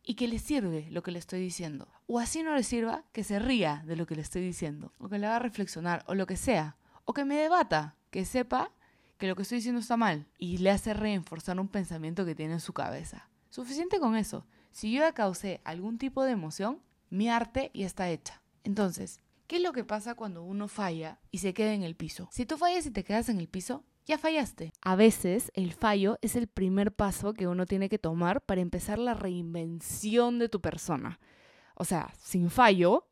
y 0.07 0.15
que 0.15 0.29
le 0.29 0.39
sirve 0.39 0.87
lo 0.91 1.03
que 1.03 1.11
le 1.11 1.19
estoy 1.19 1.41
diciendo. 1.41 1.89
O 2.07 2.21
así 2.21 2.43
no 2.43 2.55
le 2.55 2.63
sirva, 2.63 3.05
que 3.13 3.25
se 3.25 3.39
ría 3.41 3.83
de 3.87 3.97
lo 3.97 4.07
que 4.07 4.15
le 4.15 4.23
estoy 4.23 4.41
diciendo, 4.41 4.93
o 4.99 5.09
que 5.09 5.19
le 5.19 5.27
haga 5.27 5.41
reflexionar, 5.41 6.05
o 6.07 6.15
lo 6.15 6.27
que 6.27 6.37
sea, 6.37 6.77
o 7.05 7.13
que 7.13 7.25
me 7.25 7.37
debata, 7.37 7.97
que 8.11 8.25
sepa 8.25 8.71
que 9.19 9.27
lo 9.27 9.35
que 9.35 9.43
estoy 9.43 9.59
diciendo 9.59 9.81
está 9.81 9.97
mal 9.97 10.27
y 10.39 10.59
le 10.59 10.71
hace 10.71 10.95
reforzar 10.95 11.59
un 11.59 11.69
pensamiento 11.69 12.25
que 12.25 12.37
tiene 12.37 12.55
en 12.55 12.61
su 12.61 12.73
cabeza. 12.73 13.29
Suficiente 13.51 13.99
con 13.99 14.17
eso. 14.17 14.47
Si 14.71 14.93
yo 14.93 15.01
ya 15.01 15.13
causé 15.13 15.61
algún 15.65 15.99
tipo 15.99 16.23
de 16.23 16.33
emoción, 16.33 16.81
mi 17.11 17.29
arte 17.29 17.71
ya 17.75 17.87
está 17.87 18.09
hecha. 18.09 18.43
Entonces, 18.63 19.21
¿qué 19.49 19.57
es 19.57 19.63
lo 19.63 19.73
que 19.73 19.85
pasa 19.85 20.15
cuando 20.15 20.45
uno 20.45 20.69
falla 20.69 21.19
y 21.31 21.39
se 21.39 21.53
queda 21.53 21.73
en 21.73 21.83
el 21.83 21.97
piso? 21.97 22.29
Si 22.31 22.47
tú 22.47 22.59
fallas 22.59 22.87
y 22.87 22.91
te 22.91 23.03
quedas 23.03 23.29
en 23.29 23.41
el 23.41 23.49
piso, 23.49 23.85
ya 24.07 24.19
fallaste. 24.19 24.73
A 24.81 24.97
veces 24.97 25.51
el 25.55 25.73
fallo 25.73 26.19
es 26.23 26.37
el 26.37 26.47
primer 26.47 26.93
paso 26.93 27.35
que 27.35 27.49
uno 27.49 27.67
tiene 27.67 27.89
que 27.89 27.99
tomar 27.99 28.41
para 28.41 28.61
empezar 28.61 28.99
la 28.99 29.15
reinvención 29.15 30.39
de 30.39 30.49
tu 30.49 30.61
persona. 30.61 31.19
O 31.75 31.85
sea, 31.85 32.13
sin 32.19 32.49
fallo 32.49 33.07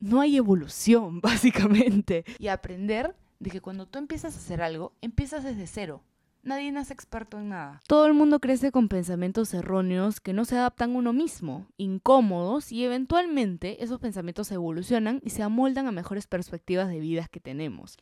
no 0.00 0.20
hay 0.20 0.36
evolución, 0.36 1.20
básicamente. 1.20 2.24
Y 2.38 2.48
aprender 2.48 3.16
de 3.40 3.50
que 3.50 3.60
cuando 3.60 3.86
tú 3.86 3.98
empiezas 3.98 4.34
a 4.34 4.38
hacer 4.38 4.62
algo, 4.62 4.92
empiezas 5.00 5.44
desde 5.44 5.66
cero. 5.66 6.02
Nadie 6.44 6.70
nace 6.70 6.94
experto 6.94 7.38
en 7.38 7.48
nada. 7.48 7.80
Todo 7.88 8.06
el 8.06 8.14
mundo 8.14 8.38
crece 8.38 8.70
con 8.70 8.88
pensamientos 8.88 9.52
erróneos 9.52 10.20
que 10.20 10.32
no 10.32 10.44
se 10.44 10.56
adaptan 10.56 10.94
a 10.94 10.98
uno 10.98 11.12
mismo, 11.12 11.66
incómodos, 11.76 12.70
y 12.70 12.84
eventualmente 12.84 13.82
esos 13.82 13.98
pensamientos 13.98 14.50
evolucionan 14.52 15.20
y 15.24 15.30
se 15.30 15.42
amoldan 15.42 15.88
a 15.88 15.92
mejores 15.92 16.26
perspectivas 16.28 16.88
de 16.88 17.00
vidas 17.00 17.28
que 17.28 17.40
tenemos. 17.40 17.98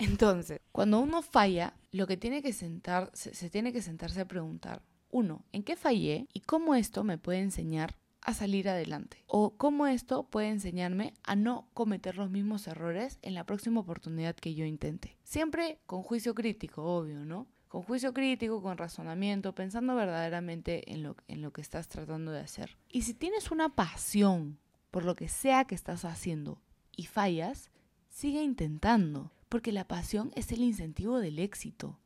Entonces, 0.00 0.60
cuando 0.72 0.98
uno 1.00 1.22
falla, 1.22 1.74
lo 1.92 2.06
que 2.06 2.16
tiene 2.16 2.42
que 2.42 2.52
sentar, 2.52 3.10
se, 3.12 3.50
tiene 3.50 3.72
que 3.72 3.82
sentarse 3.82 4.20
a 4.20 4.28
preguntar, 4.28 4.82
uno, 5.10 5.44
¿en 5.52 5.62
qué 5.62 5.76
fallé 5.76 6.26
y 6.32 6.40
cómo 6.40 6.74
esto 6.74 7.04
me 7.04 7.18
puede 7.18 7.40
enseñar 7.40 7.96
a 8.22 8.34
salir 8.34 8.68
adelante. 8.68 9.24
O 9.26 9.56
cómo 9.56 9.86
esto 9.86 10.24
puede 10.24 10.48
enseñarme 10.48 11.14
a 11.22 11.36
no 11.36 11.68
cometer 11.74 12.16
los 12.16 12.30
mismos 12.30 12.66
errores 12.66 13.18
en 13.22 13.34
la 13.34 13.44
próxima 13.44 13.80
oportunidad 13.80 14.36
que 14.36 14.54
yo 14.54 14.64
intente. 14.64 15.16
Siempre 15.22 15.78
con 15.86 16.02
juicio 16.02 16.34
crítico, 16.34 16.82
obvio, 16.84 17.24
¿no? 17.24 17.46
Con 17.68 17.82
juicio 17.82 18.12
crítico, 18.12 18.62
con 18.62 18.78
razonamiento, 18.78 19.54
pensando 19.54 19.94
verdaderamente 19.94 20.92
en 20.92 21.02
lo, 21.02 21.16
en 21.28 21.40
lo 21.40 21.52
que 21.52 21.60
estás 21.60 21.88
tratando 21.88 22.32
de 22.32 22.40
hacer. 22.40 22.76
Y 22.88 23.02
si 23.02 23.14
tienes 23.14 23.50
una 23.50 23.68
pasión 23.70 24.58
por 24.90 25.04
lo 25.04 25.14
que 25.14 25.28
sea 25.28 25.64
que 25.64 25.76
estás 25.76 26.04
haciendo 26.04 26.60
y 26.96 27.06
fallas, 27.06 27.70
sigue 28.08 28.42
intentando, 28.42 29.32
porque 29.50 29.72
la 29.72 29.86
pasión 29.86 30.30
es 30.36 30.52
el 30.52 30.62
incentivo 30.62 31.18
del 31.18 31.38
éxito. 31.38 31.98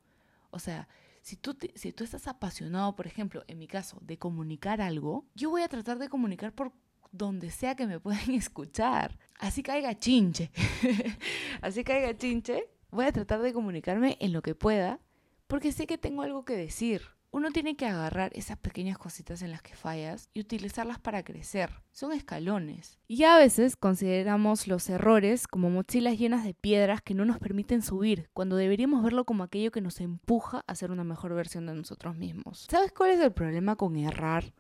O 0.51 0.59
sea, 0.59 0.89
si 1.21 1.37
tú, 1.37 1.57
si 1.75 1.93
tú 1.93 2.03
estás 2.03 2.27
apasionado, 2.27 2.97
por 2.97 3.07
ejemplo, 3.07 3.45
en 3.47 3.59
mi 3.59 3.69
caso, 3.69 3.99
de 4.01 4.19
comunicar 4.19 4.81
algo, 4.81 5.27
yo 5.35 5.51
voy 5.51 5.63
a 5.63 5.69
tratar 5.69 5.99
de 5.99 6.09
comunicar 6.09 6.53
por 6.53 6.73
donde 7.13 7.51
sea 7.51 7.77
que 7.77 7.87
me 7.87 8.01
puedan 8.05 8.31
escuchar. 8.31 9.19
Así 9.39 9.63
caiga 9.63 9.97
chinche. 9.97 10.51
Así 11.61 11.85
caiga 11.85 12.17
chinche. 12.17 12.69
Voy 12.91 13.05
a 13.05 13.13
tratar 13.13 13.43
de 13.43 13.53
comunicarme 13.53 14.17
en 14.21 14.33
lo 14.33 14.41
que 14.41 14.55
pueda, 14.55 14.99
porque 15.47 15.71
sé 15.71 15.87
que 15.87 15.99
tengo 15.99 16.23
algo 16.23 16.45
que 16.45 16.57
decir. 16.57 17.03
Uno 17.35 17.51
tiene 17.51 17.75
que 17.75 17.85
agarrar 17.85 18.31
esas 18.37 18.57
pequeñas 18.59 18.97
cositas 18.97 19.43
en 19.43 19.51
las 19.51 19.61
que 19.61 19.75
fallas 19.75 20.31
y 20.35 20.41
utilizarlas 20.41 21.01
para 21.01 21.25
crecer. 21.25 21.83
Son 21.91 22.13
escalones. 22.13 23.01
Y 23.09 23.25
a 23.25 23.37
veces 23.37 23.75
consideramos 23.75 24.69
los 24.69 24.89
errores 24.89 25.49
como 25.49 25.69
mochilas 25.69 26.17
llenas 26.17 26.45
de 26.45 26.55
piedras 26.55 27.03
que 27.03 27.13
no 27.13 27.25
nos 27.25 27.41
permiten 27.41 27.83
subir, 27.83 28.31
cuando 28.35 28.55
deberíamos 28.55 29.03
verlo 29.03 29.25
como 29.25 29.43
aquello 29.43 29.73
que 29.73 29.81
nos 29.81 30.01
empuja 30.01 30.63
a 30.69 30.77
ser 30.77 30.93
una 30.93 31.03
mejor 31.03 31.35
versión 31.35 31.67
de 31.67 31.75
nosotros 31.75 32.17
mismos. 32.17 32.69
¿Sabes 32.71 32.93
cuál 32.93 33.11
es 33.11 33.19
el 33.19 33.33
problema 33.33 33.75
con 33.75 33.97
errar 33.97 34.55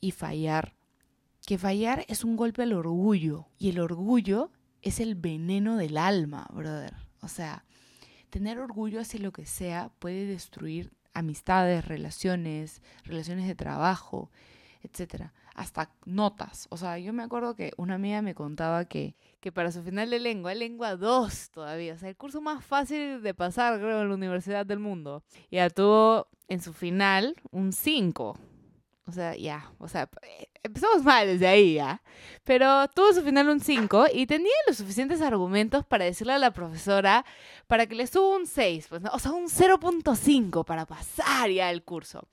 y 0.00 0.12
fallar? 0.12 0.74
Que 1.46 1.58
fallar 1.58 2.06
es 2.08 2.24
un 2.24 2.36
golpe 2.36 2.62
al 2.62 2.72
orgullo 2.72 3.48
y 3.58 3.68
el 3.68 3.80
orgullo 3.80 4.50
es 4.80 4.98
el 4.98 5.14
veneno 5.14 5.76
del 5.76 5.98
alma, 5.98 6.48
brother. 6.54 6.94
O 7.20 7.28
sea, 7.28 7.66
tener 8.30 8.60
orgullo 8.60 8.98
hacia 8.98 9.20
lo 9.20 9.30
que 9.30 9.44
sea 9.44 9.92
puede 9.98 10.24
destruir 10.24 10.90
amistades, 11.14 11.86
relaciones, 11.86 12.82
relaciones 13.04 13.46
de 13.46 13.54
trabajo, 13.54 14.30
etcétera, 14.82 15.32
hasta 15.54 15.90
notas. 16.04 16.66
O 16.70 16.76
sea, 16.76 16.98
yo 16.98 17.12
me 17.12 17.22
acuerdo 17.22 17.54
que 17.54 17.72
una 17.76 17.94
amiga 17.94 18.20
me 18.22 18.34
contaba 18.34 18.84
que, 18.84 19.14
que 19.40 19.52
para 19.52 19.72
su 19.72 19.82
final 19.82 20.10
de 20.10 20.18
lengua, 20.18 20.54
lengua 20.54 20.96
2 20.96 21.50
todavía, 21.50 21.94
o 21.94 21.98
sea, 21.98 22.08
el 22.08 22.16
curso 22.16 22.40
más 22.40 22.64
fácil 22.64 23.22
de 23.22 23.34
pasar, 23.34 23.78
creo, 23.78 24.02
en 24.02 24.08
la 24.08 24.14
universidad 24.14 24.66
del 24.66 24.80
mundo. 24.80 25.22
Ya 25.50 25.70
tuvo 25.70 26.28
en 26.48 26.60
su 26.60 26.72
final 26.72 27.36
un 27.50 27.72
5. 27.72 28.36
O 29.06 29.12
sea, 29.12 29.36
ya, 29.36 29.70
o 29.78 29.86
sea, 29.86 30.08
empezamos 30.62 31.02
mal 31.02 31.26
desde 31.26 31.46
ahí, 31.46 31.74
¿ya? 31.74 32.00
Pero 32.42 32.88
tuvo 32.88 33.12
su 33.12 33.22
final 33.22 33.50
un 33.50 33.60
5 33.60 34.06
y 34.14 34.26
tenía 34.26 34.52
los 34.66 34.78
suficientes 34.78 35.20
argumentos 35.20 35.84
para 35.84 36.06
decirle 36.06 36.32
a 36.32 36.38
la 36.38 36.52
profesora 36.52 37.26
para 37.66 37.86
que 37.86 37.94
le 37.94 38.06
suba 38.06 38.36
un 38.36 38.46
6, 38.46 38.86
pues, 38.88 39.02
¿no? 39.02 39.10
o 39.12 39.18
sea, 39.18 39.32
un 39.32 39.48
0.5 39.48 40.64
para 40.64 40.86
pasar 40.86 41.50
ya 41.50 41.70
el 41.70 41.82
curso. 41.82 42.26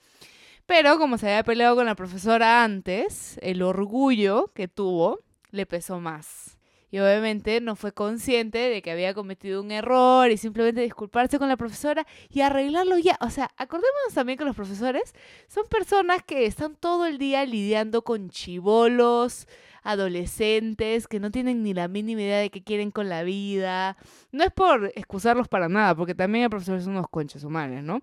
Pero 0.65 0.97
como 0.97 1.17
se 1.17 1.27
había 1.27 1.43
peleado 1.43 1.75
con 1.75 1.85
la 1.85 1.95
profesora 1.95 2.63
antes, 2.63 3.37
el 3.41 3.61
orgullo 3.61 4.53
que 4.53 4.69
tuvo 4.69 5.19
le 5.49 5.65
pesó 5.65 5.99
más 5.99 6.60
y 6.91 6.99
obviamente 6.99 7.61
no 7.61 7.75
fue 7.75 7.93
consciente 7.93 8.57
de 8.57 8.81
que 8.81 8.91
había 8.91 9.13
cometido 9.13 9.61
un 9.61 9.71
error 9.71 10.29
y 10.29 10.37
simplemente 10.37 10.81
disculparse 10.81 11.39
con 11.39 11.47
la 11.47 11.55
profesora 11.57 12.05
y 12.29 12.41
arreglarlo 12.41 12.97
ya. 12.97 13.17
O 13.21 13.29
sea, 13.29 13.49
acordémonos 13.57 14.13
también 14.13 14.37
que 14.37 14.45
los 14.45 14.55
profesores 14.55 15.15
son 15.47 15.65
personas 15.67 16.21
que 16.23 16.45
están 16.45 16.75
todo 16.75 17.05
el 17.05 17.17
día 17.17 17.45
lidiando 17.45 18.03
con 18.03 18.29
chivolos, 18.29 19.47
adolescentes 19.83 21.07
que 21.07 21.19
no 21.21 21.31
tienen 21.31 21.63
ni 21.63 21.73
la 21.73 21.87
mínima 21.87 22.21
idea 22.21 22.39
de 22.39 22.49
qué 22.49 22.61
quieren 22.61 22.91
con 22.91 23.07
la 23.07 23.23
vida. 23.23 23.95
No 24.33 24.43
es 24.43 24.51
por 24.51 24.91
excusarlos 24.95 25.47
para 25.47 25.69
nada, 25.69 25.95
porque 25.95 26.13
también 26.13 26.43
hay 26.43 26.49
profesores 26.49 26.83
son 26.83 26.93
unos 26.93 27.07
conchas 27.09 27.43
humanos, 27.45 27.83
¿no? 27.83 28.01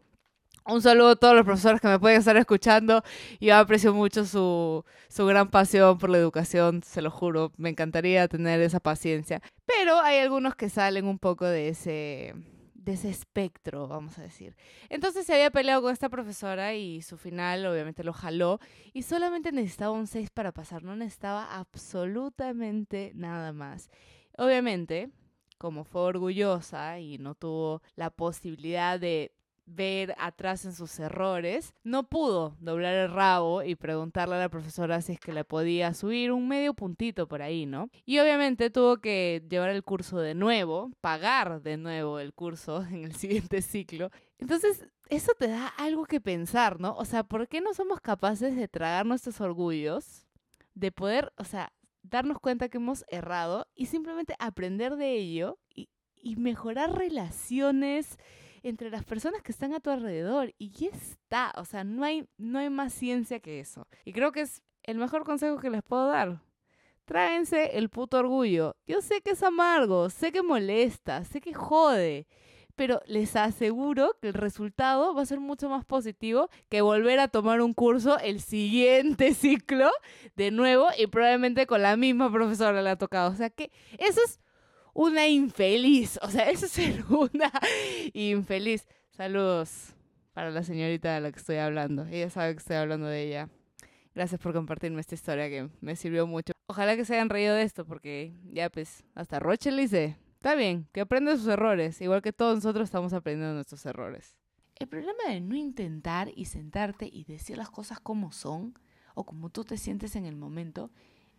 Un 0.70 0.82
saludo 0.82 1.08
a 1.08 1.16
todos 1.16 1.34
los 1.34 1.46
profesores 1.46 1.80
que 1.80 1.88
me 1.88 1.98
pueden 1.98 2.18
estar 2.18 2.36
escuchando. 2.36 3.02
Yo 3.40 3.56
aprecio 3.56 3.94
mucho 3.94 4.26
su, 4.26 4.84
su, 5.08 5.24
gran 5.24 5.48
pasión 5.48 5.96
por 5.96 6.10
la 6.10 6.18
educación, 6.18 6.82
se 6.82 7.00
lo 7.00 7.10
juro. 7.10 7.52
Me 7.56 7.70
encantaría 7.70 8.28
tener 8.28 8.60
esa 8.60 8.78
paciencia. 8.78 9.40
Pero 9.64 9.98
hay 9.98 10.18
algunos 10.18 10.56
que 10.56 10.68
salen 10.68 11.06
un 11.06 11.18
poco 11.18 11.46
de 11.46 11.70
ese, 11.70 12.34
de 12.74 12.92
ese 12.92 13.08
espectro, 13.08 13.88
vamos 13.88 14.18
a 14.18 14.22
decir. 14.22 14.56
Entonces 14.90 15.24
se 15.24 15.32
había 15.32 15.50
peleado 15.50 15.80
con 15.80 15.90
esta 15.90 16.10
profesora 16.10 16.74
y 16.74 17.00
su 17.00 17.16
final 17.16 17.64
obviamente 17.64 18.04
lo 18.04 18.12
jaló. 18.12 18.60
Y 18.92 19.04
solamente 19.04 19.52
necesitaba 19.52 19.92
un 19.92 20.06
6 20.06 20.28
para 20.28 20.52
pasar, 20.52 20.82
no 20.82 20.94
necesitaba 20.96 21.56
absolutamente 21.56 23.12
nada 23.14 23.54
más. 23.54 23.88
Obviamente, 24.36 25.08
como 25.56 25.84
fue 25.84 26.02
orgullosa 26.02 27.00
y 27.00 27.16
no 27.16 27.34
tuvo 27.34 27.80
la 27.96 28.10
posibilidad 28.10 29.00
de 29.00 29.32
ver 29.68 30.14
atrás 30.18 30.64
en 30.64 30.72
sus 30.72 30.98
errores, 30.98 31.74
no 31.84 32.08
pudo 32.08 32.56
doblar 32.60 32.94
el 32.94 33.10
rabo 33.10 33.62
y 33.62 33.74
preguntarle 33.74 34.36
a 34.36 34.38
la 34.38 34.48
profesora 34.48 35.00
si 35.00 35.12
es 35.12 35.20
que 35.20 35.32
le 35.32 35.44
podía 35.44 35.94
subir 35.94 36.32
un 36.32 36.48
medio 36.48 36.74
puntito 36.74 37.28
por 37.28 37.42
ahí, 37.42 37.66
¿no? 37.66 37.90
Y 38.04 38.18
obviamente 38.18 38.70
tuvo 38.70 38.98
que 38.98 39.44
llevar 39.48 39.70
el 39.70 39.84
curso 39.84 40.18
de 40.18 40.34
nuevo, 40.34 40.90
pagar 41.00 41.62
de 41.62 41.76
nuevo 41.76 42.18
el 42.18 42.32
curso 42.32 42.82
en 42.90 43.04
el 43.04 43.14
siguiente 43.14 43.62
ciclo. 43.62 44.10
Entonces, 44.38 44.86
eso 45.08 45.32
te 45.38 45.48
da 45.48 45.66
algo 45.66 46.04
que 46.04 46.20
pensar, 46.20 46.80
¿no? 46.80 46.94
O 46.96 47.04
sea, 47.04 47.24
¿por 47.24 47.48
qué 47.48 47.60
no 47.60 47.74
somos 47.74 48.00
capaces 48.00 48.56
de 48.56 48.68
tragar 48.68 49.06
nuestros 49.06 49.40
orgullos? 49.40 50.26
De 50.74 50.92
poder, 50.92 51.32
o 51.36 51.44
sea, 51.44 51.72
darnos 52.02 52.38
cuenta 52.38 52.68
que 52.68 52.78
hemos 52.78 53.04
errado 53.08 53.66
y 53.74 53.86
simplemente 53.86 54.34
aprender 54.38 54.96
de 54.96 55.16
ello 55.16 55.58
y, 55.74 55.88
y 56.14 56.36
mejorar 56.36 56.96
relaciones 56.96 58.18
entre 58.62 58.90
las 58.90 59.04
personas 59.04 59.42
que 59.42 59.52
están 59.52 59.72
a 59.72 59.80
tu 59.80 59.90
alrededor. 59.90 60.54
Y 60.58 60.70
ya 60.70 60.88
está, 60.88 61.52
o 61.56 61.64
sea, 61.64 61.84
no 61.84 62.04
hay, 62.04 62.28
no 62.36 62.58
hay 62.58 62.70
más 62.70 62.92
ciencia 62.92 63.40
que 63.40 63.60
eso. 63.60 63.86
Y 64.04 64.12
creo 64.12 64.32
que 64.32 64.42
es 64.42 64.62
el 64.82 64.98
mejor 64.98 65.24
consejo 65.24 65.58
que 65.58 65.70
les 65.70 65.82
puedo 65.82 66.06
dar. 66.08 66.40
Tráense 67.04 67.78
el 67.78 67.88
puto 67.88 68.18
orgullo. 68.18 68.76
Yo 68.86 69.00
sé 69.00 69.22
que 69.22 69.30
es 69.30 69.42
amargo, 69.42 70.10
sé 70.10 70.30
que 70.30 70.42
molesta, 70.42 71.24
sé 71.24 71.40
que 71.40 71.54
jode, 71.54 72.26
pero 72.78 73.00
les 73.06 73.34
aseguro 73.34 74.16
que 74.22 74.28
el 74.28 74.34
resultado 74.34 75.14
va 75.14 75.22
a 75.22 75.26
ser 75.26 75.40
mucho 75.40 75.68
más 75.68 75.84
positivo 75.84 76.48
que 76.68 76.80
volver 76.80 77.18
a 77.18 77.28
tomar 77.28 77.60
un 77.60 77.74
curso 77.74 78.18
el 78.20 78.40
siguiente 78.40 79.34
ciclo 79.34 79.90
de 80.36 80.50
nuevo 80.50 80.86
y 80.96 81.06
probablemente 81.08 81.66
con 81.66 81.82
la 81.82 81.96
misma 81.96 82.30
profesora 82.30 82.80
le 82.80 82.90
ha 82.90 82.96
tocado. 82.96 83.32
O 83.32 83.34
sea 83.34 83.50
que 83.50 83.72
eso 83.98 84.20
es 84.24 84.38
una 84.98 85.28
infeliz. 85.28 86.18
O 86.22 86.28
sea, 86.28 86.50
eso 86.50 86.66
es 86.66 86.72
ser 86.72 87.04
una 87.08 87.52
infeliz. 88.12 88.84
Saludos 89.10 89.94
para 90.32 90.50
la 90.50 90.64
señorita 90.64 91.14
de 91.14 91.20
la 91.20 91.30
que 91.30 91.38
estoy 91.38 91.56
hablando. 91.56 92.04
Ella 92.06 92.28
sabe 92.30 92.54
que 92.54 92.58
estoy 92.58 92.76
hablando 92.76 93.06
de 93.06 93.22
ella. 93.22 93.48
Gracias 94.12 94.40
por 94.40 94.52
compartirme 94.52 95.00
esta 95.00 95.14
historia 95.14 95.48
que 95.48 95.68
me 95.80 95.94
sirvió 95.94 96.26
mucho. 96.26 96.52
Ojalá 96.66 96.96
que 96.96 97.04
se 97.04 97.14
hayan 97.14 97.28
reído 97.28 97.54
de 97.54 97.62
esto 97.62 97.86
porque 97.86 98.34
ya 98.52 98.70
pues 98.70 99.04
hasta 99.14 99.38
Roche 99.38 99.70
le 99.70 99.82
dice, 99.82 100.16
está 100.34 100.56
bien, 100.56 100.88
que 100.92 101.00
aprenda 101.00 101.36
sus 101.36 101.46
errores, 101.46 102.00
igual 102.00 102.20
que 102.20 102.32
todos 102.32 102.56
nosotros 102.56 102.88
estamos 102.88 103.12
aprendiendo 103.12 103.54
nuestros 103.54 103.86
errores. 103.86 104.36
El 104.74 104.88
problema 104.88 105.28
de 105.28 105.40
no 105.40 105.54
intentar 105.54 106.32
y 106.34 106.46
sentarte 106.46 107.08
y 107.10 107.24
decir 107.24 107.56
las 107.56 107.70
cosas 107.70 108.00
como 108.00 108.32
son 108.32 108.76
o 109.14 109.24
como 109.24 109.50
tú 109.50 109.64
te 109.64 109.76
sientes 109.76 110.16
en 110.16 110.26
el 110.26 110.34
momento 110.34 110.90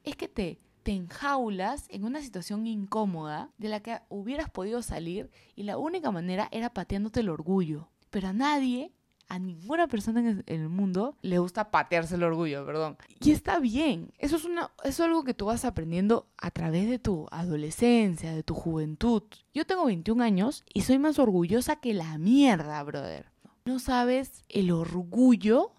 es 0.04 0.16
que 0.16 0.30
te 0.30 0.62
te 0.90 0.96
enjaulas 0.96 1.86
en 1.90 2.04
una 2.04 2.20
situación 2.20 2.66
incómoda 2.66 3.52
de 3.60 3.70
la 3.70 3.80
que 3.80 4.00
hubieras 4.10 4.50
podido 4.50 4.82
salir 4.82 5.30
y 5.56 5.62
la 5.62 5.78
única 5.78 6.10
manera 6.10 6.48
era 6.52 6.74
pateándote 6.74 7.20
el 7.20 7.30
orgullo. 7.30 7.90
Pero 8.10 8.30
a 8.30 8.34
nadie, 8.34 8.92
a 9.28 9.38
ninguna 9.38 9.88
persona 9.88 10.22
en 10.22 10.44
el 10.48 10.68
mundo 10.68 11.16
le 11.22 11.38
gusta 11.38 11.70
patearse 11.70 12.16
el 12.16 12.24
orgullo, 12.24 12.66
perdón. 12.66 12.98
Y 13.20 13.30
está 13.30 13.60
bien, 13.60 14.12
eso 14.18 14.38
es, 14.38 14.46
una, 14.46 14.72
eso 14.84 15.04
es 15.04 15.08
algo 15.08 15.24
que 15.24 15.36
tú 15.36 15.46
vas 15.46 15.64
aprendiendo 15.64 16.26
a 16.40 16.50
través 16.50 16.90
de 16.90 16.98
tu 16.98 17.28
adolescencia, 17.30 18.34
de 18.34 18.42
tu 18.42 18.56
juventud. 18.56 19.22
Yo 19.54 19.68
tengo 19.68 19.86
21 19.86 20.24
años 20.24 20.64
y 20.74 20.82
soy 20.82 20.98
más 20.98 21.20
orgullosa 21.20 21.76
que 21.76 21.94
la 21.94 22.18
mierda, 22.18 22.82
brother. 22.82 23.28
No 23.64 23.78
sabes 23.78 24.44
el 24.50 24.72
orgullo, 24.72 25.72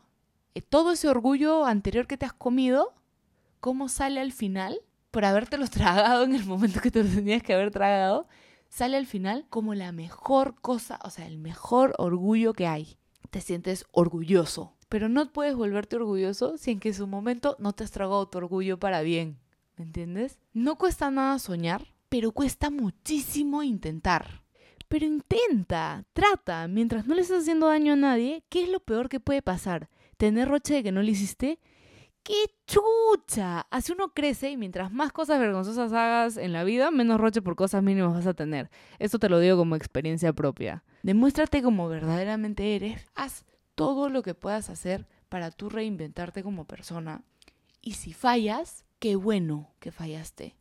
eh, 0.55 0.63
todo 0.63 0.93
ese 0.93 1.09
orgullo 1.09 1.65
anterior 1.67 2.07
que 2.07 2.17
te 2.17 2.27
has 2.27 2.33
comido, 2.33 2.95
cómo 3.59 3.89
sale 3.89 4.21
al 4.21 4.31
final 4.31 4.81
por 5.11 5.25
habértelos 5.25 5.71
tragado 5.71 6.25
en 6.25 6.35
el 6.35 6.45
momento 6.45 6.81
que 6.81 6.91
te 6.91 7.03
los 7.03 7.15
tenías 7.15 7.43
que 7.43 7.55
haber 7.55 7.71
tragado, 7.71 8.29
sale 8.69 8.97
al 8.97 9.07
final 9.07 9.47
como 9.51 9.75
la 9.75 9.93
mejor 9.93 10.55
cosa, 10.61 10.99
o 11.05 11.11
sea, 11.11 11.27
el 11.27 11.39
mejor 11.39 11.95
orgullo 11.99 12.53
que 12.53 12.67
hay. 12.67 12.97
Te 13.31 13.41
sientes 13.41 13.85
orgulloso, 13.93 14.77
pero 14.89 15.09
no 15.09 15.33
puedes 15.33 15.55
volverte 15.55 15.97
orgulloso 15.97 16.59
si 16.59 16.73
en 16.73 16.81
que 16.81 16.89
en 16.89 16.95
su 16.95 17.07
momento 17.07 17.57
no 17.59 17.73
te 17.73 17.85
has 17.85 17.91
tragado 17.91 18.27
tu 18.29 18.39
orgullo 18.39 18.79
para 18.79 19.03
bien. 19.03 19.39
¿Me 19.77 19.85
entiendes? 19.85 20.39
No 20.53 20.77
cuesta 20.77 21.11
nada 21.11 21.39
soñar, 21.39 21.95
pero 22.09 22.33
cuesta 22.33 22.71
muchísimo 22.71 23.63
intentar. 23.63 24.43
Pero 24.89 25.07
intenta, 25.07 26.05
trata, 26.13 26.67
mientras 26.67 27.07
no 27.07 27.15
le 27.15 27.23
estás 27.23 27.43
haciendo 27.43 27.69
daño 27.69 27.93
a 27.93 27.97
nadie, 27.97 28.43
¿qué 28.49 28.65
es 28.65 28.69
lo 28.69 28.81
peor 28.81 29.09
que 29.09 29.21
puede 29.21 29.41
pasar? 29.41 29.89
¿Tener 30.17 30.49
roche 30.49 30.75
de 30.75 30.83
que 30.83 30.93
no 30.93 31.03
lo 31.03 31.09
hiciste? 31.09 31.61
¡Qué 32.23 32.35
chucha! 32.67 33.67
Así 33.71 33.93
uno 33.93 34.13
crece 34.13 34.51
y 34.51 34.57
mientras 34.57 34.93
más 34.93 35.13
cosas 35.13 35.41
vergonzosas 35.41 35.93
hagas 35.93 36.37
en 36.37 36.53
la 36.53 36.65
vida, 36.65 36.91
menos 36.91 37.21
roche 37.21 37.43
por 37.43 37.57
cosas 37.57 37.83
mínimas 37.83 38.15
vas 38.15 38.27
a 38.27 38.35
tener. 38.35 38.71
Esto 38.99 39.19
te 39.19 39.29
lo 39.29 39.39
digo 39.41 39.57
como 39.57 39.77
experiencia 39.77 40.33
propia. 40.33 40.85
Demuéstrate 41.03 41.63
como 41.63 41.89
verdaderamente 41.89 42.77
eres. 42.77 43.07
Haz 43.15 43.45
todo 43.75 44.11
lo 44.11 44.23
que 44.23 44.35
puedas 44.35 44.69
hacer 44.69 45.07
para 45.29 45.51
tú 45.51 45.71
reinventarte 45.71 46.43
como 46.43 46.67
persona. 46.67 47.25
Y 47.81 47.93
si 47.93 48.13
fallas, 48.13 48.85
qué 48.99 49.17
bueno 49.17 49.71
que 49.79 49.91
fallaste. 49.91 50.57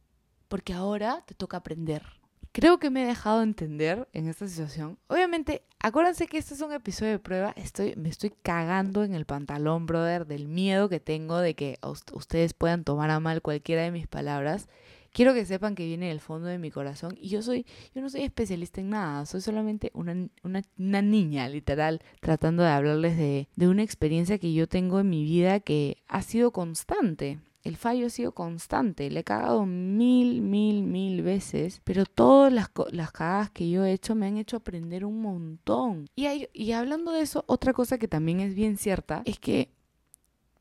Porque 0.48 0.74
ahora 0.74 1.24
te 1.26 1.36
toca 1.36 1.58
aprender. 1.58 2.19
Creo 2.52 2.80
que 2.80 2.90
me 2.90 3.04
he 3.04 3.08
dejado 3.08 3.44
entender 3.44 4.08
en 4.12 4.28
esta 4.28 4.48
situación. 4.48 4.98
Obviamente, 5.08 5.62
acuérdense 5.80 6.26
que 6.26 6.40
este 6.40 6.56
es 6.56 6.62
un 6.62 6.74
episodio 6.74 7.12
de 7.12 7.20
prueba. 7.20 7.54
Estoy, 7.56 7.94
me 7.96 8.10
estoy 8.10 8.32
cagando 8.42 9.04
en 9.04 9.14
el 9.14 9.26
pantalón, 9.26 9.86
brother, 9.86 10.26
del 10.26 10.48
miedo 10.48 10.90
que 10.90 11.00
tengo 11.00 11.38
de 11.38 11.54
que 11.54 11.78
ustedes 12.12 12.56
puedan 12.56 12.84
tomar 12.84 13.12
a 13.12 13.20
mal 13.20 13.44
cualquiera 13.44 13.84
de 13.84 13.92
mis 13.92 14.08
palabras. 14.08 14.68
Quiero 15.12 15.34
que 15.34 15.46
sepan 15.46 15.76
que 15.76 15.86
viene 15.86 16.10
del 16.10 16.20
fondo 16.20 16.48
de 16.48 16.60
mi 16.60 16.72
corazón 16.72 17.18
y 17.20 17.30
yo 17.30 17.42
soy, 17.42 17.66
yo 17.96 18.02
no 18.02 18.10
soy 18.10 18.22
especialista 18.22 18.80
en 18.82 18.92
nada, 18.92 19.26
soy 19.26 19.42
solamente 19.42 19.90
una, 19.94 20.14
una, 20.44 20.62
una 20.78 21.02
niña, 21.02 21.50
literal, 21.50 22.02
tratando 22.20 22.62
de 22.64 22.70
hablarles 22.70 23.18
de, 23.18 23.48
de 23.56 23.68
una 23.68 23.82
experiencia 23.84 24.38
que 24.38 24.54
yo 24.54 24.68
tengo 24.68 25.00
en 25.00 25.10
mi 25.10 25.24
vida 25.24 25.60
que 25.60 25.98
ha 26.08 26.22
sido 26.22 26.52
constante. 26.52 27.40
El 27.64 27.76
fallo 27.76 28.08
ha 28.08 28.10
sido 28.10 28.34
constante, 28.34 29.10
le 29.10 29.20
he 29.20 29.24
cagado 29.24 29.66
mil, 29.66 30.42
mil, 30.42 30.84
mil 30.84 31.22
veces, 31.22 31.82
pero 31.84 32.06
todas 32.06 32.54
las, 32.54 32.70
las 32.92 33.12
cagadas 33.12 33.52
que 33.52 33.70
yo 33.70 33.84
he 33.84 33.92
hecho 33.92 34.16
me 34.16 34.28
han 34.28 34.38
hecho 34.38 34.58
aprender 34.58 35.04
un 35.04 35.22
montón. 35.22 36.10
Y, 36.16 36.48
y 36.54 36.72
hablando 36.72 37.12
de 37.12 37.22
eso, 37.22 37.44
otra 37.48 37.74
cosa 37.74 37.98
que 37.98 38.08
también 38.08 38.40
es 38.40 38.56
bien 38.56 38.78
cierta 38.78 39.24
es 39.26 39.40
que 39.40 39.74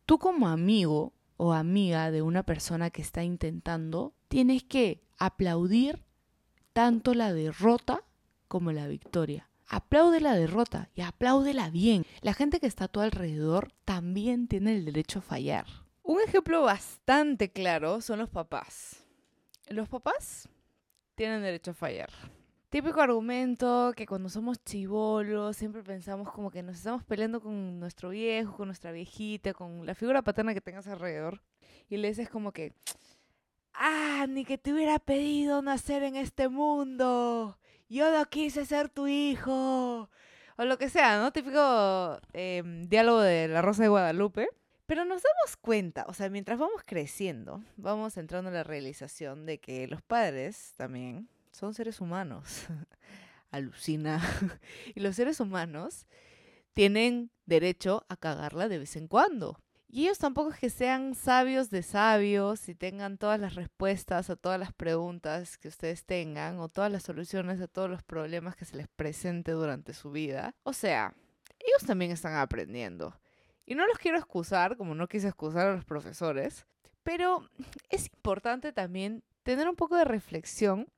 tú 0.06 0.18
como 0.18 0.48
amigo 0.48 1.12
o 1.36 1.52
amiga 1.52 2.10
de 2.10 2.20
una 2.20 2.42
persona 2.42 2.90
que 2.90 3.00
está 3.00 3.22
intentando, 3.22 4.12
tienes 4.26 4.64
que 4.64 5.04
aplaudir 5.18 6.02
tanto 6.72 7.14
la 7.14 7.32
derrota 7.32 8.02
como 8.48 8.72
la 8.72 8.88
victoria. 8.88 9.48
Aplaude 9.68 10.20
la 10.20 10.34
derrota 10.34 10.90
y 10.94 11.02
apláudela 11.02 11.70
bien. 11.70 12.04
La 12.22 12.34
gente 12.34 12.58
que 12.58 12.66
está 12.66 12.84
a 12.84 12.88
tu 12.88 13.00
alrededor 13.00 13.72
también 13.84 14.48
tiene 14.48 14.74
el 14.74 14.84
derecho 14.84 15.20
a 15.20 15.22
fallar. 15.22 15.66
Un 16.08 16.22
ejemplo 16.22 16.62
bastante 16.62 17.50
claro 17.50 18.00
son 18.00 18.20
los 18.20 18.30
papás. 18.30 19.04
Los 19.68 19.90
papás 19.90 20.48
tienen 21.14 21.42
derecho 21.42 21.72
a 21.72 21.74
fallar. 21.74 22.08
Típico 22.70 23.02
argumento 23.02 23.92
que 23.94 24.06
cuando 24.06 24.30
somos 24.30 24.64
chivolos 24.64 25.58
siempre 25.58 25.82
pensamos 25.82 26.32
como 26.32 26.50
que 26.50 26.62
nos 26.62 26.76
estamos 26.76 27.04
peleando 27.04 27.42
con 27.42 27.78
nuestro 27.78 28.08
viejo, 28.08 28.56
con 28.56 28.68
nuestra 28.68 28.90
viejita, 28.90 29.52
con 29.52 29.84
la 29.84 29.94
figura 29.94 30.22
paterna 30.22 30.54
que 30.54 30.62
tengas 30.62 30.86
alrededor. 30.86 31.42
Y 31.90 31.98
le 31.98 32.08
dices 32.08 32.30
como 32.30 32.52
que, 32.52 32.72
ah, 33.74 34.24
ni 34.30 34.46
que 34.46 34.56
te 34.56 34.72
hubiera 34.72 34.98
pedido 34.98 35.60
nacer 35.60 36.02
en 36.04 36.16
este 36.16 36.48
mundo. 36.48 37.58
Yo 37.90 38.10
no 38.10 38.24
quise 38.30 38.64
ser 38.64 38.88
tu 38.88 39.08
hijo. 39.08 40.08
O 40.56 40.64
lo 40.64 40.78
que 40.78 40.88
sea, 40.88 41.18
¿no? 41.18 41.32
Típico 41.34 42.18
em, 42.32 42.88
diálogo 42.88 43.20
de 43.20 43.48
la 43.48 43.60
Rosa 43.60 43.82
de 43.82 43.90
Guadalupe. 43.90 44.48
Pero 44.88 45.04
nos 45.04 45.22
damos 45.22 45.58
cuenta, 45.60 46.06
o 46.08 46.14
sea, 46.14 46.30
mientras 46.30 46.58
vamos 46.58 46.80
creciendo, 46.86 47.62
vamos 47.76 48.16
entrando 48.16 48.48
en 48.48 48.54
la 48.54 48.64
realización 48.64 49.44
de 49.44 49.58
que 49.58 49.86
los 49.86 50.00
padres 50.00 50.72
también 50.78 51.28
son 51.52 51.74
seres 51.74 52.00
humanos. 52.00 52.64
Alucina. 53.50 54.18
y 54.94 55.00
los 55.00 55.14
seres 55.14 55.40
humanos 55.40 56.06
tienen 56.72 57.30
derecho 57.44 58.06
a 58.08 58.16
cagarla 58.16 58.66
de 58.70 58.78
vez 58.78 58.96
en 58.96 59.08
cuando. 59.08 59.60
Y 59.88 60.04
ellos 60.04 60.16
tampoco 60.16 60.52
es 60.52 60.58
que 60.58 60.70
sean 60.70 61.14
sabios 61.14 61.68
de 61.68 61.82
sabios 61.82 62.66
y 62.70 62.74
tengan 62.74 63.18
todas 63.18 63.38
las 63.38 63.56
respuestas 63.56 64.30
a 64.30 64.36
todas 64.36 64.58
las 64.58 64.72
preguntas 64.72 65.58
que 65.58 65.68
ustedes 65.68 66.06
tengan 66.06 66.60
o 66.60 66.70
todas 66.70 66.90
las 66.90 67.02
soluciones 67.02 67.60
a 67.60 67.68
todos 67.68 67.90
los 67.90 68.02
problemas 68.02 68.56
que 68.56 68.64
se 68.64 68.78
les 68.78 68.88
presente 68.88 69.52
durante 69.52 69.92
su 69.92 70.10
vida. 70.10 70.54
O 70.62 70.72
sea, 70.72 71.12
ellos 71.58 71.86
también 71.86 72.10
están 72.10 72.36
aprendiendo. 72.36 73.14
Y 73.68 73.74
no 73.74 73.86
los 73.86 73.98
quiero 73.98 74.16
excusar, 74.16 74.78
como 74.78 74.94
no 74.94 75.08
quise 75.08 75.28
excusar 75.28 75.66
a 75.66 75.74
los 75.74 75.84
profesores, 75.84 76.64
pero 77.02 77.46
es 77.90 78.06
importante 78.06 78.72
también 78.72 79.22
tener 79.42 79.68
un 79.68 79.76
poco 79.76 79.96
de 79.96 80.06
reflexión 80.06 80.88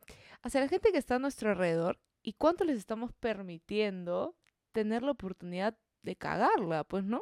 hacia 0.43 0.61
la 0.61 0.69
gente 0.69 0.93
que 0.93 0.99
está 0.99 1.17
a 1.17 1.19
nuestro 1.19 1.51
alrededor 1.51 1.99
y 2.23 2.35
cuánto 2.35 2.63
les 2.63 2.79
estamos 2.79 3.13
permitiendo 3.13 4.37
tener 4.71 5.03
la 5.03 5.11
oportunidad 5.11 5.77
de 6.03 6.15
cagarla, 6.15 6.85
pues, 6.85 7.03
¿no? 7.03 7.21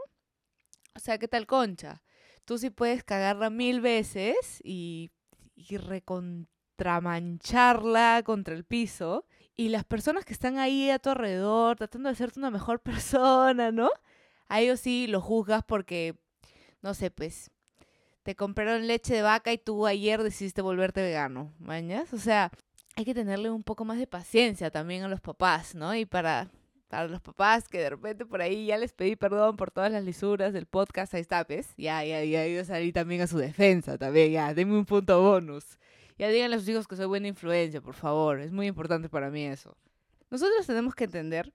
O 0.94 0.99
sea, 0.99 1.16
¿qué 1.16 1.29
tal 1.29 1.46
concha? 1.46 2.03
Tú 2.44 2.59
sí 2.59 2.68
puedes 2.68 3.03
cagarla 3.03 3.49
mil 3.49 3.81
veces 3.81 4.61
y, 4.62 5.12
y 5.55 5.79
recontramancharla 5.79 8.22
contra 8.22 8.55
el 8.55 8.64
piso. 8.64 9.25
Y 9.57 9.70
las 9.70 9.85
personas 9.85 10.27
que 10.27 10.35
están 10.35 10.59
ahí 10.59 10.90
a 10.90 10.99
tu 10.99 11.09
alrededor 11.09 11.77
tratando 11.77 12.11
de 12.11 12.12
hacerte 12.12 12.38
una 12.38 12.51
mejor 12.51 12.81
persona, 12.83 13.72
¿no? 13.72 13.88
A 14.48 14.61
ellos 14.61 14.80
sí 14.80 15.06
lo 15.06 15.20
juzgas 15.20 15.62
porque, 15.64 16.16
no 16.82 16.94
sé, 16.94 17.11
pues, 17.11 17.50
te 18.22 18.34
compraron 18.34 18.87
leche 18.87 19.14
de 19.14 19.22
vaca 19.22 19.52
y 19.52 19.58
tú 19.58 19.87
ayer 19.87 20.22
decidiste 20.22 20.61
volverte 20.62 21.00
vegano, 21.00 21.52
¿mañas? 21.58 22.12
O 22.12 22.18
sea, 22.18 22.50
hay 22.96 23.04
que 23.04 23.14
tenerle 23.14 23.50
un 23.50 23.62
poco 23.62 23.84
más 23.84 23.98
de 23.98 24.06
paciencia 24.06 24.70
también 24.70 25.04
a 25.04 25.08
los 25.08 25.20
papás, 25.20 25.74
¿no? 25.74 25.94
Y 25.94 26.04
para, 26.04 26.50
para 26.88 27.06
los 27.06 27.20
papás 27.20 27.68
que 27.68 27.78
de 27.78 27.90
repente 27.90 28.26
por 28.26 28.42
ahí 28.42 28.66
ya 28.66 28.76
les 28.76 28.92
pedí 28.92 29.16
perdón 29.16 29.56
por 29.56 29.70
todas 29.70 29.92
las 29.92 30.04
lisuras 30.04 30.52
del 30.52 30.66
podcast, 30.66 31.14
ahí 31.14 31.20
está, 31.20 31.44
pues, 31.44 31.68
ya, 31.76 32.04
ya, 32.04 32.22
ya, 32.24 32.46
yo 32.46 32.64
salí 32.64 32.92
también 32.92 33.20
a 33.20 33.26
su 33.26 33.38
defensa, 33.38 33.96
también, 33.98 34.32
ya, 34.32 34.52
denme 34.52 34.76
un 34.76 34.84
punto 34.84 35.22
bonus. 35.22 35.78
Ya 36.18 36.28
díganle 36.28 36.56
a 36.56 36.58
sus 36.58 36.68
hijos 36.68 36.88
que 36.88 36.96
soy 36.96 37.06
buena 37.06 37.28
influencia, 37.28 37.80
por 37.80 37.94
favor, 37.94 38.40
es 38.40 38.50
muy 38.50 38.66
importante 38.66 39.08
para 39.08 39.30
mí 39.30 39.44
eso. 39.44 39.76
Nosotros 40.30 40.66
tenemos 40.66 40.94
que 40.94 41.04
entender 41.04 41.52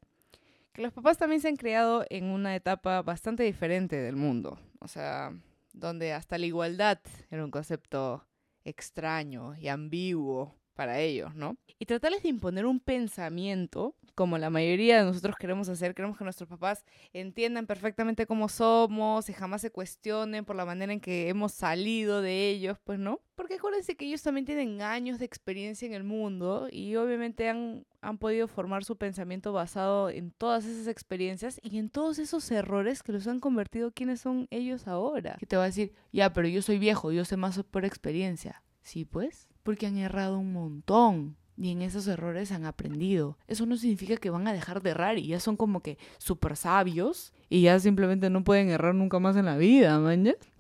que 0.73 0.81
los 0.81 0.91
papás 0.91 1.17
también 1.17 1.39
se 1.39 1.47
han 1.47 1.55
criado 1.55 2.05
en 2.09 2.25
una 2.25 2.55
etapa 2.55 3.01
bastante 3.03 3.43
diferente 3.43 3.95
del 3.95 4.15
mundo. 4.15 4.59
O 4.79 4.87
sea, 4.87 5.31
donde 5.71 6.13
hasta 6.13 6.37
la 6.37 6.47
igualdad 6.47 6.99
era 7.29 7.45
un 7.45 7.51
concepto 7.51 8.25
extraño 8.65 9.55
y 9.55 9.67
ambiguo 9.67 10.55
para 10.73 10.99
ellos, 10.99 11.35
¿no? 11.35 11.57
Y 11.79 11.85
tratarles 11.85 12.23
de 12.23 12.29
imponer 12.29 12.65
un 12.65 12.79
pensamiento, 12.79 13.95
como 14.15 14.37
la 14.37 14.49
mayoría 14.49 14.99
de 14.99 15.05
nosotros 15.05 15.35
queremos 15.37 15.69
hacer, 15.69 15.95
queremos 15.95 16.17
que 16.17 16.23
nuestros 16.23 16.47
papás 16.47 16.85
entiendan 17.13 17.65
perfectamente 17.65 18.25
cómo 18.25 18.47
somos 18.47 19.29
y 19.29 19.33
jamás 19.33 19.61
se 19.61 19.71
cuestionen 19.71 20.45
por 20.45 20.55
la 20.55 20.65
manera 20.65 20.93
en 20.93 20.99
que 20.99 21.29
hemos 21.29 21.51
salido 21.51 22.21
de 22.21 22.49
ellos, 22.49 22.77
pues 22.83 22.99
no. 22.99 23.21
Porque 23.35 23.55
acuérdense 23.55 23.95
que 23.95 24.05
ellos 24.05 24.21
también 24.21 24.45
tienen 24.45 24.81
años 24.81 25.19
de 25.19 25.25
experiencia 25.25 25.85
en 25.87 25.93
el 25.93 26.03
mundo 26.03 26.67
y 26.71 26.95
obviamente 26.95 27.49
han, 27.49 27.85
han 28.01 28.17
podido 28.17 28.47
formar 28.47 28.83
su 28.83 28.97
pensamiento 28.97 29.51
basado 29.51 30.09
en 30.09 30.31
todas 30.31 30.65
esas 30.65 30.87
experiencias 30.87 31.59
y 31.63 31.79
en 31.79 31.89
todos 31.89 32.19
esos 32.19 32.49
errores 32.51 33.01
que 33.01 33.11
los 33.11 33.27
han 33.27 33.39
convertido 33.39 33.91
quienes 33.91 34.21
son 34.21 34.47
ellos 34.51 34.87
ahora. 34.87 35.35
Que 35.39 35.47
te 35.47 35.57
va 35.57 35.63
a 35.63 35.67
decir, 35.67 35.93
ya, 36.11 36.31
pero 36.33 36.47
yo 36.47 36.61
soy 36.61 36.77
viejo, 36.77 37.11
yo 37.11 37.25
sé 37.25 37.37
más 37.37 37.61
por 37.63 37.85
experiencia. 37.85 38.63
Sí, 38.83 39.05
pues 39.05 39.47
porque 39.63 39.87
han 39.87 39.97
errado 39.97 40.37
un 40.37 40.53
montón 40.53 41.35
y 41.57 41.71
en 41.71 41.81
esos 41.81 42.07
errores 42.07 42.51
han 42.51 42.65
aprendido. 42.65 43.37
Eso 43.47 43.65
no 43.65 43.77
significa 43.77 44.17
que 44.17 44.29
van 44.29 44.47
a 44.47 44.53
dejar 44.53 44.81
de 44.81 44.91
errar 44.91 45.17
y 45.17 45.27
ya 45.27 45.39
son 45.39 45.55
como 45.55 45.81
que 45.81 45.97
súper 46.17 46.55
sabios 46.55 47.33
y 47.49 47.63
ya 47.63 47.79
simplemente 47.79 48.29
no 48.29 48.43
pueden 48.43 48.69
errar 48.69 48.95
nunca 48.95 49.19
más 49.19 49.35
en 49.35 49.45
la 49.45 49.57
vida. 49.57 49.99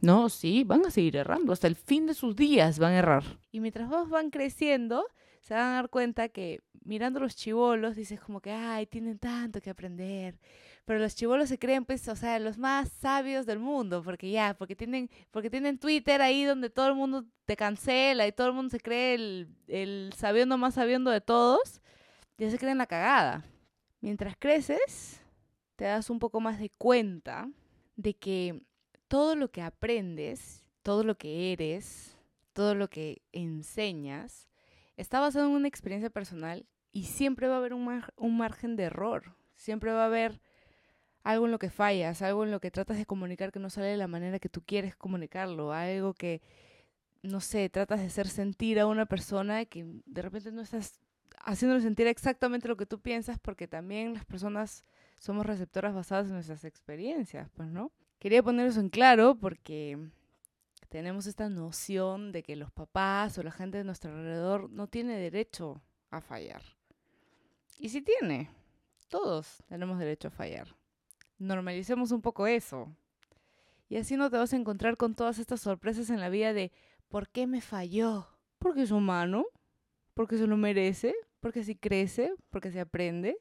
No, 0.01 0.29
sí, 0.29 0.63
van 0.63 0.85
a 0.85 0.91
seguir 0.91 1.15
errando. 1.15 1.53
Hasta 1.53 1.67
el 1.67 1.75
fin 1.75 2.05
de 2.05 2.13
sus 2.13 2.35
días 2.35 2.79
van 2.79 2.93
a 2.93 2.99
errar. 2.99 3.23
Y 3.51 3.59
mientras 3.59 3.89
van 4.09 4.29
creciendo, 4.29 5.05
se 5.41 5.53
van 5.53 5.71
a 5.71 5.75
dar 5.75 5.89
cuenta 5.89 6.29
que 6.29 6.61
mirando 6.85 7.19
los 7.19 7.35
chivolos 7.35 7.95
dices 7.95 8.19
como 8.19 8.39
que, 8.39 8.51
ay, 8.51 8.85
tienen 8.85 9.17
tanto 9.17 9.61
que 9.61 9.69
aprender 9.69 10.37
pero 10.85 10.99
los 10.99 11.15
chivolos 11.15 11.49
se 11.49 11.57
creen, 11.57 11.85
pues, 11.85 12.07
o 12.07 12.15
sea, 12.15 12.39
los 12.39 12.57
más 12.57 12.89
sabios 12.89 13.45
del 13.45 13.59
mundo, 13.59 14.03
porque 14.03 14.29
ya, 14.31 14.53
porque 14.57 14.75
tienen, 14.75 15.09
porque 15.31 15.49
tienen 15.49 15.77
Twitter 15.77 16.21
ahí 16.21 16.43
donde 16.43 16.69
todo 16.69 16.87
el 16.87 16.95
mundo 16.95 17.25
te 17.45 17.55
cancela 17.55 18.27
y 18.27 18.31
todo 18.31 18.47
el 18.47 18.53
mundo 18.53 18.69
se 18.69 18.79
cree 18.79 19.15
el, 19.15 19.47
el 19.67 20.13
sabiendo 20.17 20.57
más 20.57 20.73
sabiendo 20.73 21.11
de 21.11 21.21
todos, 21.21 21.81
ya 22.37 22.49
se 22.49 22.57
creen 22.57 22.77
la 22.77 22.87
cagada. 22.87 23.45
Mientras 24.01 24.35
creces, 24.37 25.21
te 25.75 25.85
das 25.85 26.09
un 26.09 26.19
poco 26.19 26.41
más 26.41 26.59
de 26.59 26.69
cuenta 26.69 27.49
de 27.95 28.15
que 28.15 28.61
todo 29.07 29.35
lo 29.35 29.51
que 29.51 29.61
aprendes, 29.61 30.63
todo 30.81 31.03
lo 31.03 31.15
que 31.17 31.53
eres, 31.53 32.17
todo 32.51 32.75
lo 32.75 32.89
que 32.89 33.21
enseñas, 33.31 34.49
está 34.97 35.19
basado 35.19 35.45
en 35.45 35.51
una 35.53 35.67
experiencia 35.67 36.09
personal 36.09 36.65
y 36.91 37.05
siempre 37.05 37.47
va 37.47 37.55
a 37.55 37.57
haber 37.57 37.73
un, 37.73 38.03
un 38.17 38.37
margen 38.37 38.75
de 38.75 38.83
error. 38.83 39.35
Siempre 39.55 39.91
va 39.91 40.03
a 40.03 40.07
haber 40.07 40.41
algo 41.23 41.45
en 41.45 41.51
lo 41.51 41.59
que 41.59 41.69
fallas, 41.69 42.21
algo 42.21 42.43
en 42.43 42.51
lo 42.51 42.59
que 42.59 42.71
tratas 42.71 42.97
de 42.97 43.05
comunicar 43.05 43.51
que 43.51 43.59
no 43.59 43.69
sale 43.69 43.87
de 43.87 43.97
la 43.97 44.07
manera 44.07 44.39
que 44.39 44.49
tú 44.49 44.61
quieres 44.65 44.95
comunicarlo, 44.95 45.71
algo 45.71 46.13
que, 46.13 46.41
no 47.21 47.39
sé, 47.39 47.69
tratas 47.69 48.01
de 48.01 48.07
hacer 48.07 48.27
sentir 48.27 48.79
a 48.79 48.87
una 48.87 49.05
persona 49.05 49.65
que 49.65 49.85
de 50.05 50.21
repente 50.21 50.51
no 50.51 50.61
estás 50.61 50.99
haciéndole 51.45 51.81
sentir 51.81 52.07
exactamente 52.07 52.67
lo 52.67 52.77
que 52.77 52.85
tú 52.85 52.99
piensas 52.99 53.39
porque 53.39 53.67
también 53.67 54.13
las 54.13 54.25
personas 54.25 54.85
somos 55.19 55.45
receptoras 55.45 55.93
basadas 55.93 56.27
en 56.27 56.33
nuestras 56.33 56.65
experiencias, 56.65 57.49
pues, 57.55 57.69
¿no? 57.69 57.91
Quería 58.19 58.43
poner 58.43 58.67
eso 58.67 58.79
en 58.79 58.89
claro 58.89 59.35
porque 59.35 59.97
tenemos 60.89 61.25
esta 61.25 61.49
noción 61.49 62.31
de 62.31 62.43
que 62.43 62.55
los 62.55 62.71
papás 62.71 63.37
o 63.37 63.43
la 63.43 63.51
gente 63.51 63.77
de 63.77 63.83
nuestro 63.83 64.11
alrededor 64.11 64.69
no 64.69 64.87
tiene 64.87 65.17
derecho 65.17 65.81
a 66.09 66.21
fallar. 66.21 66.61
Y 67.77 67.89
si 67.89 68.01
tiene, 68.01 68.49
todos 69.09 69.63
tenemos 69.67 69.99
derecho 69.99 70.27
a 70.27 70.31
fallar. 70.31 70.75
Normalicemos 71.43 72.11
un 72.11 72.21
poco 72.21 72.47
eso. 72.47 72.87
Y 73.89 73.97
así 73.97 74.15
no 74.15 74.29
te 74.29 74.37
vas 74.37 74.53
a 74.53 74.55
encontrar 74.55 74.95
con 74.95 75.13
todas 75.13 75.39
estas 75.39 75.59
sorpresas 75.59 76.09
en 76.09 76.21
la 76.21 76.29
vida 76.29 76.53
de 76.53 76.71
¿por 77.09 77.27
qué 77.27 77.47
me 77.47 77.59
falló? 77.59 78.27
Porque 78.59 78.83
es 78.83 78.91
humano, 78.91 79.45
porque 80.13 80.37
se 80.37 80.47
lo 80.47 80.55
merece, 80.55 81.13
porque 81.41 81.65
si 81.65 81.75
crece, 81.75 82.33
porque 82.49 82.71
se 82.71 82.79
aprende. 82.79 83.35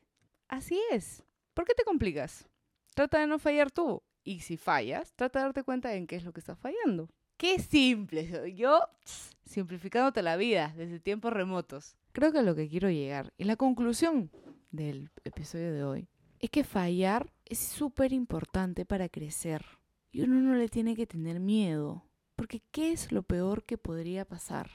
Así 0.49 0.81
es. 0.91 1.23
¿Por 1.55 1.65
qué 1.65 1.75
te 1.75 1.85
complicas? 1.85 2.49
Trata 2.95 3.21
de 3.21 3.29
no 3.29 3.38
fallar 3.38 3.71
tú. 3.71 4.03
Y 4.25 4.41
si 4.41 4.57
fallas, 4.57 5.12
trata 5.15 5.38
de 5.38 5.45
darte 5.45 5.62
cuenta 5.62 5.95
en 5.95 6.09
qué 6.09 6.17
es 6.17 6.25
lo 6.25 6.33
que 6.33 6.41
estás 6.41 6.59
fallando. 6.59 7.09
Qué 7.37 7.61
simple. 7.61 8.53
Yo 8.55 8.81
simplificándote 9.45 10.23
la 10.23 10.37
vida 10.37 10.75
desde 10.77 10.99
tiempos 10.99 11.33
remotos. 11.33 11.97
Creo 12.11 12.33
que 12.33 12.41
a 12.41 12.43
lo 12.43 12.57
que 12.57 12.69
quiero 12.69 12.91
llegar 12.91 13.33
y 13.38 13.45
la 13.45 13.57
conclusión 13.57 14.31
del 14.73 15.11
episodio 15.25 15.73
de 15.73 15.85
hoy 15.85 16.09
es 16.42 16.50
que 16.50 16.64
fallar 16.64 17.33
es 17.44 17.61
súper 17.61 18.12
importante 18.12 18.85
para 18.85 19.09
crecer. 19.09 19.64
Y 20.11 20.22
uno 20.22 20.40
no 20.40 20.57
le 20.57 20.68
tiene 20.68 20.96
que 20.96 21.07
tener 21.07 21.38
miedo. 21.38 22.05
Porque 22.35 22.62
¿qué 22.72 22.90
es 22.90 23.12
lo 23.12 23.22
peor 23.22 23.64
que 23.64 23.78
podría 23.78 24.24
pasar? 24.24 24.68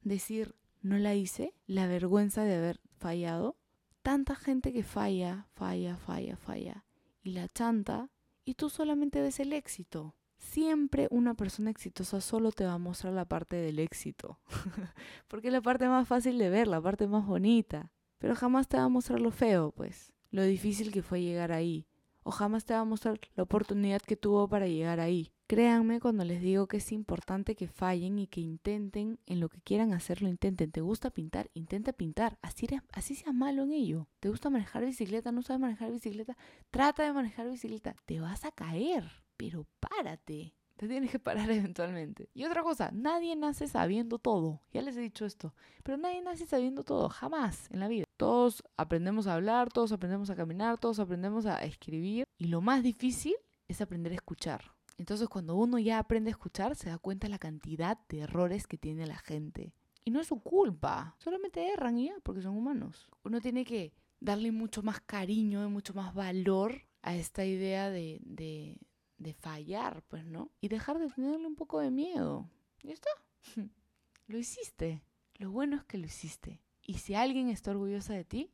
Decir, 0.00 0.56
no 0.80 0.96
la 0.96 1.14
hice, 1.14 1.52
la 1.66 1.86
vergüenza 1.86 2.42
de 2.44 2.56
haber 2.56 2.80
fallado. 2.96 3.58
Tanta 4.02 4.34
gente 4.34 4.72
que 4.72 4.82
falla, 4.82 5.46
falla, 5.52 5.98
falla, 5.98 6.36
falla. 6.38 6.86
Y 7.22 7.32
la 7.32 7.48
chanta, 7.48 8.08
y 8.46 8.54
tú 8.54 8.70
solamente 8.70 9.20
ves 9.20 9.40
el 9.40 9.52
éxito. 9.52 10.16
Siempre 10.38 11.06
una 11.10 11.34
persona 11.34 11.68
exitosa 11.68 12.22
solo 12.22 12.50
te 12.50 12.64
va 12.64 12.72
a 12.72 12.78
mostrar 12.78 13.12
la 13.12 13.26
parte 13.26 13.56
del 13.56 13.78
éxito. 13.78 14.40
Porque 15.28 15.48
es 15.48 15.52
la 15.52 15.60
parte 15.60 15.86
más 15.86 16.08
fácil 16.08 16.38
de 16.38 16.48
ver, 16.48 16.66
la 16.66 16.80
parte 16.80 17.06
más 17.06 17.26
bonita. 17.26 17.92
Pero 18.16 18.34
jamás 18.34 18.68
te 18.68 18.78
va 18.78 18.84
a 18.84 18.88
mostrar 18.88 19.20
lo 19.20 19.30
feo, 19.30 19.72
pues. 19.72 20.14
Lo 20.30 20.42
difícil 20.42 20.92
que 20.92 21.02
fue 21.02 21.22
llegar 21.22 21.52
ahí. 21.52 21.86
O 22.22 22.30
jamás 22.30 22.64
te 22.64 22.74
va 22.74 22.80
a 22.80 22.84
mostrar 22.84 23.18
la 23.34 23.42
oportunidad 23.42 24.02
que 24.02 24.16
tuvo 24.16 24.48
para 24.48 24.66
llegar 24.66 25.00
ahí. 25.00 25.32
Créanme 25.46 26.00
cuando 26.00 26.24
les 26.24 26.40
digo 26.40 26.68
que 26.68 26.76
es 26.76 26.92
importante 26.92 27.56
que 27.56 27.66
fallen 27.66 28.18
y 28.18 28.26
que 28.28 28.40
intenten 28.40 29.18
en 29.26 29.40
lo 29.40 29.48
que 29.48 29.60
quieran 29.62 29.92
hacer, 29.92 30.22
lo 30.22 30.28
intenten. 30.28 30.70
¿Te 30.70 30.80
gusta 30.80 31.10
pintar? 31.10 31.50
Intenta 31.54 31.92
pintar. 31.92 32.38
Así, 32.42 32.68
así 32.92 33.16
seas 33.16 33.34
malo 33.34 33.64
en 33.64 33.72
ello. 33.72 34.06
¿Te 34.20 34.28
gusta 34.28 34.50
manejar 34.50 34.84
bicicleta? 34.84 35.32
¿No 35.32 35.42
sabes 35.42 35.60
manejar 35.60 35.90
bicicleta? 35.90 36.36
Trata 36.70 37.02
de 37.02 37.12
manejar 37.12 37.48
bicicleta. 37.50 37.96
Te 38.06 38.20
vas 38.20 38.44
a 38.44 38.52
caer 38.52 39.10
pero 39.40 39.66
párate. 39.80 40.54
Te 40.80 40.88
tienes 40.88 41.10
que 41.10 41.18
parar 41.18 41.50
eventualmente. 41.50 42.30
Y 42.32 42.44
otra 42.44 42.62
cosa, 42.62 42.90
nadie 42.90 43.36
nace 43.36 43.68
sabiendo 43.68 44.18
todo. 44.18 44.62
Ya 44.72 44.80
les 44.80 44.96
he 44.96 45.00
dicho 45.00 45.26
esto. 45.26 45.54
Pero 45.82 45.98
nadie 45.98 46.22
nace 46.22 46.46
sabiendo 46.46 46.84
todo, 46.84 47.10
jamás 47.10 47.70
en 47.70 47.80
la 47.80 47.88
vida. 47.88 48.06
Todos 48.16 48.64
aprendemos 48.78 49.26
a 49.26 49.34
hablar, 49.34 49.68
todos 49.70 49.92
aprendemos 49.92 50.30
a 50.30 50.36
caminar, 50.36 50.78
todos 50.78 50.98
aprendemos 50.98 51.44
a 51.44 51.58
escribir. 51.58 52.24
Y 52.38 52.46
lo 52.46 52.62
más 52.62 52.82
difícil 52.82 53.34
es 53.68 53.82
aprender 53.82 54.12
a 54.12 54.14
escuchar. 54.14 54.72
Entonces 54.96 55.28
cuando 55.28 55.54
uno 55.54 55.78
ya 55.78 55.98
aprende 55.98 56.30
a 56.30 56.32
escuchar, 56.32 56.74
se 56.74 56.88
da 56.88 56.96
cuenta 56.96 57.26
de 57.26 57.32
la 57.32 57.38
cantidad 57.38 57.98
de 58.08 58.20
errores 58.20 58.66
que 58.66 58.78
tiene 58.78 59.06
la 59.06 59.18
gente. 59.18 59.74
Y 60.06 60.10
no 60.10 60.18
es 60.18 60.28
su 60.28 60.40
culpa, 60.40 61.14
solamente 61.18 61.70
erran 61.70 61.98
ya, 61.98 62.14
porque 62.22 62.40
son 62.40 62.56
humanos. 62.56 63.10
Uno 63.22 63.42
tiene 63.42 63.66
que 63.66 63.92
darle 64.18 64.50
mucho 64.50 64.82
más 64.82 65.02
cariño 65.02 65.62
y 65.62 65.68
mucho 65.68 65.92
más 65.92 66.14
valor 66.14 66.86
a 67.02 67.16
esta 67.16 67.44
idea 67.44 67.90
de, 67.90 68.18
de, 68.22 68.78
de 69.20 69.34
fallar, 69.34 70.02
pues, 70.08 70.24
¿no? 70.24 70.50
Y 70.60 70.68
dejar 70.68 70.98
de 70.98 71.08
tenerle 71.08 71.46
un 71.46 71.54
poco 71.54 71.78
de 71.78 71.90
miedo. 71.90 72.50
¿Y 72.82 72.90
está? 72.90 73.10
lo 74.26 74.38
hiciste. 74.38 75.02
Lo 75.34 75.50
bueno 75.50 75.76
es 75.76 75.84
que 75.84 75.98
lo 75.98 76.06
hiciste. 76.06 76.60
Y 76.82 76.94
si 76.98 77.14
alguien 77.14 77.48
está 77.48 77.70
orgullosa 77.70 78.14
de 78.14 78.24
ti, 78.24 78.50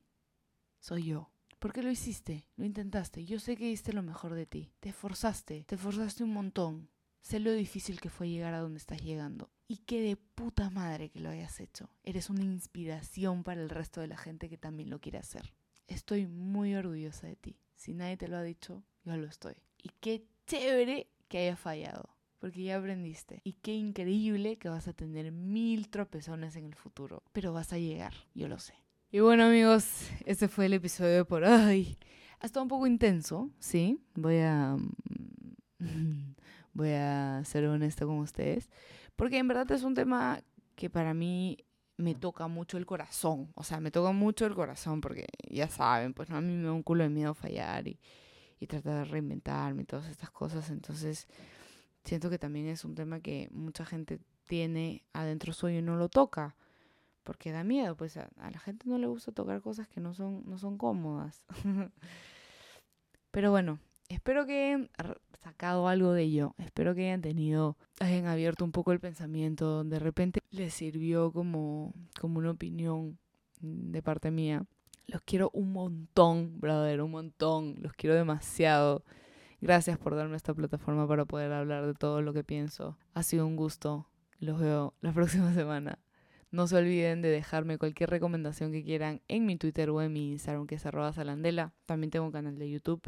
soy 0.81 1.05
yo. 1.05 1.31
Porque 1.59 1.83
lo 1.83 1.91
hiciste, 1.91 2.47
lo 2.57 2.65
intentaste. 2.65 3.25
Yo 3.25 3.39
sé 3.39 3.57
que 3.57 3.67
diste 3.67 3.93
lo 3.93 4.03
mejor 4.03 4.35
de 4.35 4.47
ti. 4.47 4.73
Te 4.81 4.91
esforzaste, 4.91 5.65
te 5.65 5.77
esforzaste 5.77 6.23
un 6.23 6.33
montón. 6.33 6.91
Sé 7.23 7.41
lo 7.41 7.53
difícil 7.53 8.01
que 8.01 8.11
fue 8.11 8.29
llegar 8.29 8.53
a 8.55 8.61
donde 8.61 8.79
estás 8.79 9.01
llegando. 9.01 9.51
Y 9.69 9.79
qué 9.79 10.01
de 10.01 10.17
puta 10.17 10.69
madre 10.71 11.11
que 11.11 11.21
lo 11.21 11.31
hayas 11.31 11.61
hecho. 11.61 11.89
Eres 12.03 12.29
una 12.29 12.43
inspiración 12.43 13.43
para 13.43 13.63
el 13.63 13.71
resto 13.71 14.01
de 14.01 14.07
la 14.09 14.17
gente 14.17 14.49
que 14.49 14.59
también 14.59 14.91
lo 14.91 15.01
quiere 15.01 15.19
hacer. 15.19 15.55
Estoy 15.87 16.27
muy 16.27 16.75
orgullosa 16.75 17.27
de 17.27 17.37
ti. 17.37 17.57
Si 17.75 17.95
nadie 17.95 18.17
te 18.17 18.29
lo 18.29 18.37
ha 18.37 18.43
dicho, 18.43 18.85
yo 19.05 19.17
lo 19.17 19.27
estoy. 19.27 19.55
Y 19.83 19.91
qué 20.01 20.27
chévere 20.47 21.09
que 21.29 21.39
haya 21.39 21.57
fallado, 21.57 22.09
porque 22.39 22.63
ya 22.63 22.79
aprendiste. 22.79 23.41
Y 23.45 23.55
qué 23.55 23.75
increíble 23.75 24.57
que 24.57 24.69
vas 24.69 24.89
a 24.89 24.93
tener 24.93 25.33
mil 25.33 25.89
tropezones 25.89 26.57
en 26.57 26.67
el 26.67 26.75
futuro, 26.75 27.23
pero 27.33 27.53
vas 27.53 27.73
a 27.73 27.79
llegar, 27.79 28.15
yo 28.35 28.49
lo 28.49 28.59
sé. 28.59 28.75
Y 29.11 29.21
bueno 29.21 29.45
amigos, 29.45 30.09
ese 30.25 30.49
fue 30.49 30.67
el 30.67 30.75
episodio 30.75 31.27
por 31.27 31.45
hoy. 31.45 31.99
Ha 32.41 32.47
estado 32.47 32.63
un 32.63 32.69
poco 32.69 32.87
intenso, 32.87 33.51
sí, 33.59 33.99
voy 34.15 34.39
a... 34.39 34.77
voy 36.73 36.91
a 36.91 37.43
ser 37.45 37.65
honesta 37.67 38.05
con 38.05 38.19
ustedes, 38.19 38.69
porque 39.17 39.39
en 39.39 39.49
verdad 39.49 39.71
es 39.73 39.83
un 39.83 39.95
tema 39.95 40.43
que 40.75 40.91
para 40.91 41.15
mí 41.15 41.57
me 41.97 42.15
toca 42.15 42.49
mucho 42.49 42.77
el 42.77 42.85
corazón, 42.85 43.51
o 43.55 43.65
sea, 43.65 43.81
me 43.81 43.91
toca 43.91 44.13
mucho 44.13 44.45
el 44.45 44.55
corazón 44.55 45.01
porque 45.01 45.27
ya 45.49 45.69
saben, 45.69 46.13
pues 46.13 46.29
no 46.29 46.37
a 46.37 46.43
mí 46.43 46.55
me 46.55 46.65
da 46.65 46.73
un 46.73 46.83
culo 46.83 47.05
de 47.05 47.09
miedo 47.09 47.35
fallar 47.35 47.89
y 47.89 47.99
y 48.59 48.67
tratar 48.67 48.99
de 48.99 49.05
reinventarme 49.05 49.83
y 49.83 49.87
todas 49.87 50.09
estas 50.09 50.31
cosas. 50.31 50.71
Entonces, 50.71 51.29
siento 52.05 52.31
que 52.31 52.39
también 52.39 52.67
es 52.67 52.85
un 52.85 52.95
tema 52.95 53.21
que 53.21 53.49
mucha 53.53 53.85
gente 53.85 54.21
tiene 54.47 55.05
adentro 55.13 55.53
suyo 55.53 55.79
y 55.79 55.83
no 55.83 55.97
lo 55.97 56.09
toca. 56.09 56.57
Porque 57.23 57.51
da 57.51 57.65
miedo, 57.65 57.97
pues 57.97 58.17
a, 58.17 58.31
la 58.39 58.59
gente 58.61 58.89
no 58.89 58.99
le 58.99 59.09
gusta 59.09 59.33
tocar 59.33 59.61
cosas 59.61 59.89
que 59.89 60.01
no 60.01 60.15
son, 60.15 60.45
no 60.47 60.59
son 60.59 60.79
cómodas. 60.79 61.43
Pero 63.33 63.51
bueno, 63.51 63.81
espero 64.09 64.47
que 64.47 64.67
hayan 64.67 64.91
sacado 65.43 65.89
algo 65.89 66.13
de 66.13 66.23
ello. 66.23 66.55
Espero 66.59 66.95
que 66.95 67.07
hayan 67.07 67.23
tenido, 67.23 67.77
hayan 67.99 68.27
abierto 68.27 68.65
un 68.65 68.71
poco 68.71 68.93
el 68.93 69.01
pensamiento. 69.01 69.83
De 69.83 69.99
repente 69.99 70.41
les 70.51 70.73
sirvió 70.73 71.33
como, 71.33 71.93
como 72.21 72.39
una 72.39 72.53
opinión 72.53 73.19
de 73.61 74.03
parte 74.03 74.31
mía. 74.31 74.65
Los 75.09 75.23
quiero 75.23 75.51
un 75.53 75.73
montón, 75.73 76.61
brother, 76.61 77.01
un 77.03 77.13
montón. 77.13 77.77
Los 77.81 77.93
quiero 77.93 78.17
demasiado. 78.17 79.05
Gracias 79.61 79.99
por 79.99 80.17
darme 80.17 80.37
esta 80.37 80.53
plataforma 80.53 81.07
para 81.07 81.25
poder 81.25 81.53
hablar 81.53 81.87
de 81.87 81.95
todo 81.95 82.23
lo 82.23 82.33
que 82.33 82.45
pienso. 82.45 82.99
Ha 83.15 83.23
sido 83.23 83.47
un 83.47 83.57
gusto. 83.57 84.07
Los 84.39 84.61
veo 84.61 84.95
la 85.01 85.13
próxima 85.15 85.55
semana. 85.55 85.99
No 86.51 86.67
se 86.67 86.77
olviden 86.77 87.23
de 87.23 87.29
dejarme 87.29 87.79
cualquier 87.79 88.11
recomendación 88.11 88.73
que 88.73 88.85
quieran 88.85 89.21
en 89.29 89.47
mi 89.47 89.57
Twitter 89.57 89.91
o 89.91 90.01
en 90.03 90.13
mi 90.13 90.33
Instagram, 90.33 90.67
que 90.67 90.77
es 90.77 90.87
arroba 90.87 91.13
salandela. 91.13 91.73
También 91.87 92.11
tengo 92.11 92.27
un 92.27 92.33
canal 92.33 92.59
de 92.59 92.71
YouTube 92.71 93.03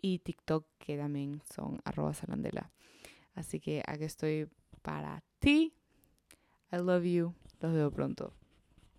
y 0.00 0.20
TikTok, 0.20 0.66
que 0.78 0.96
también 0.96 1.42
son 1.54 1.80
arroba 1.84 2.14
salandela. 2.14 2.70
Así 3.34 3.60
que 3.60 3.82
aquí 3.86 4.04
estoy 4.04 4.48
para 4.82 5.22
ti. 5.38 5.74
I 6.72 6.76
love 6.76 7.04
you. 7.04 7.34
Los 7.60 7.72
veo 7.72 7.90
pronto. 7.90 8.37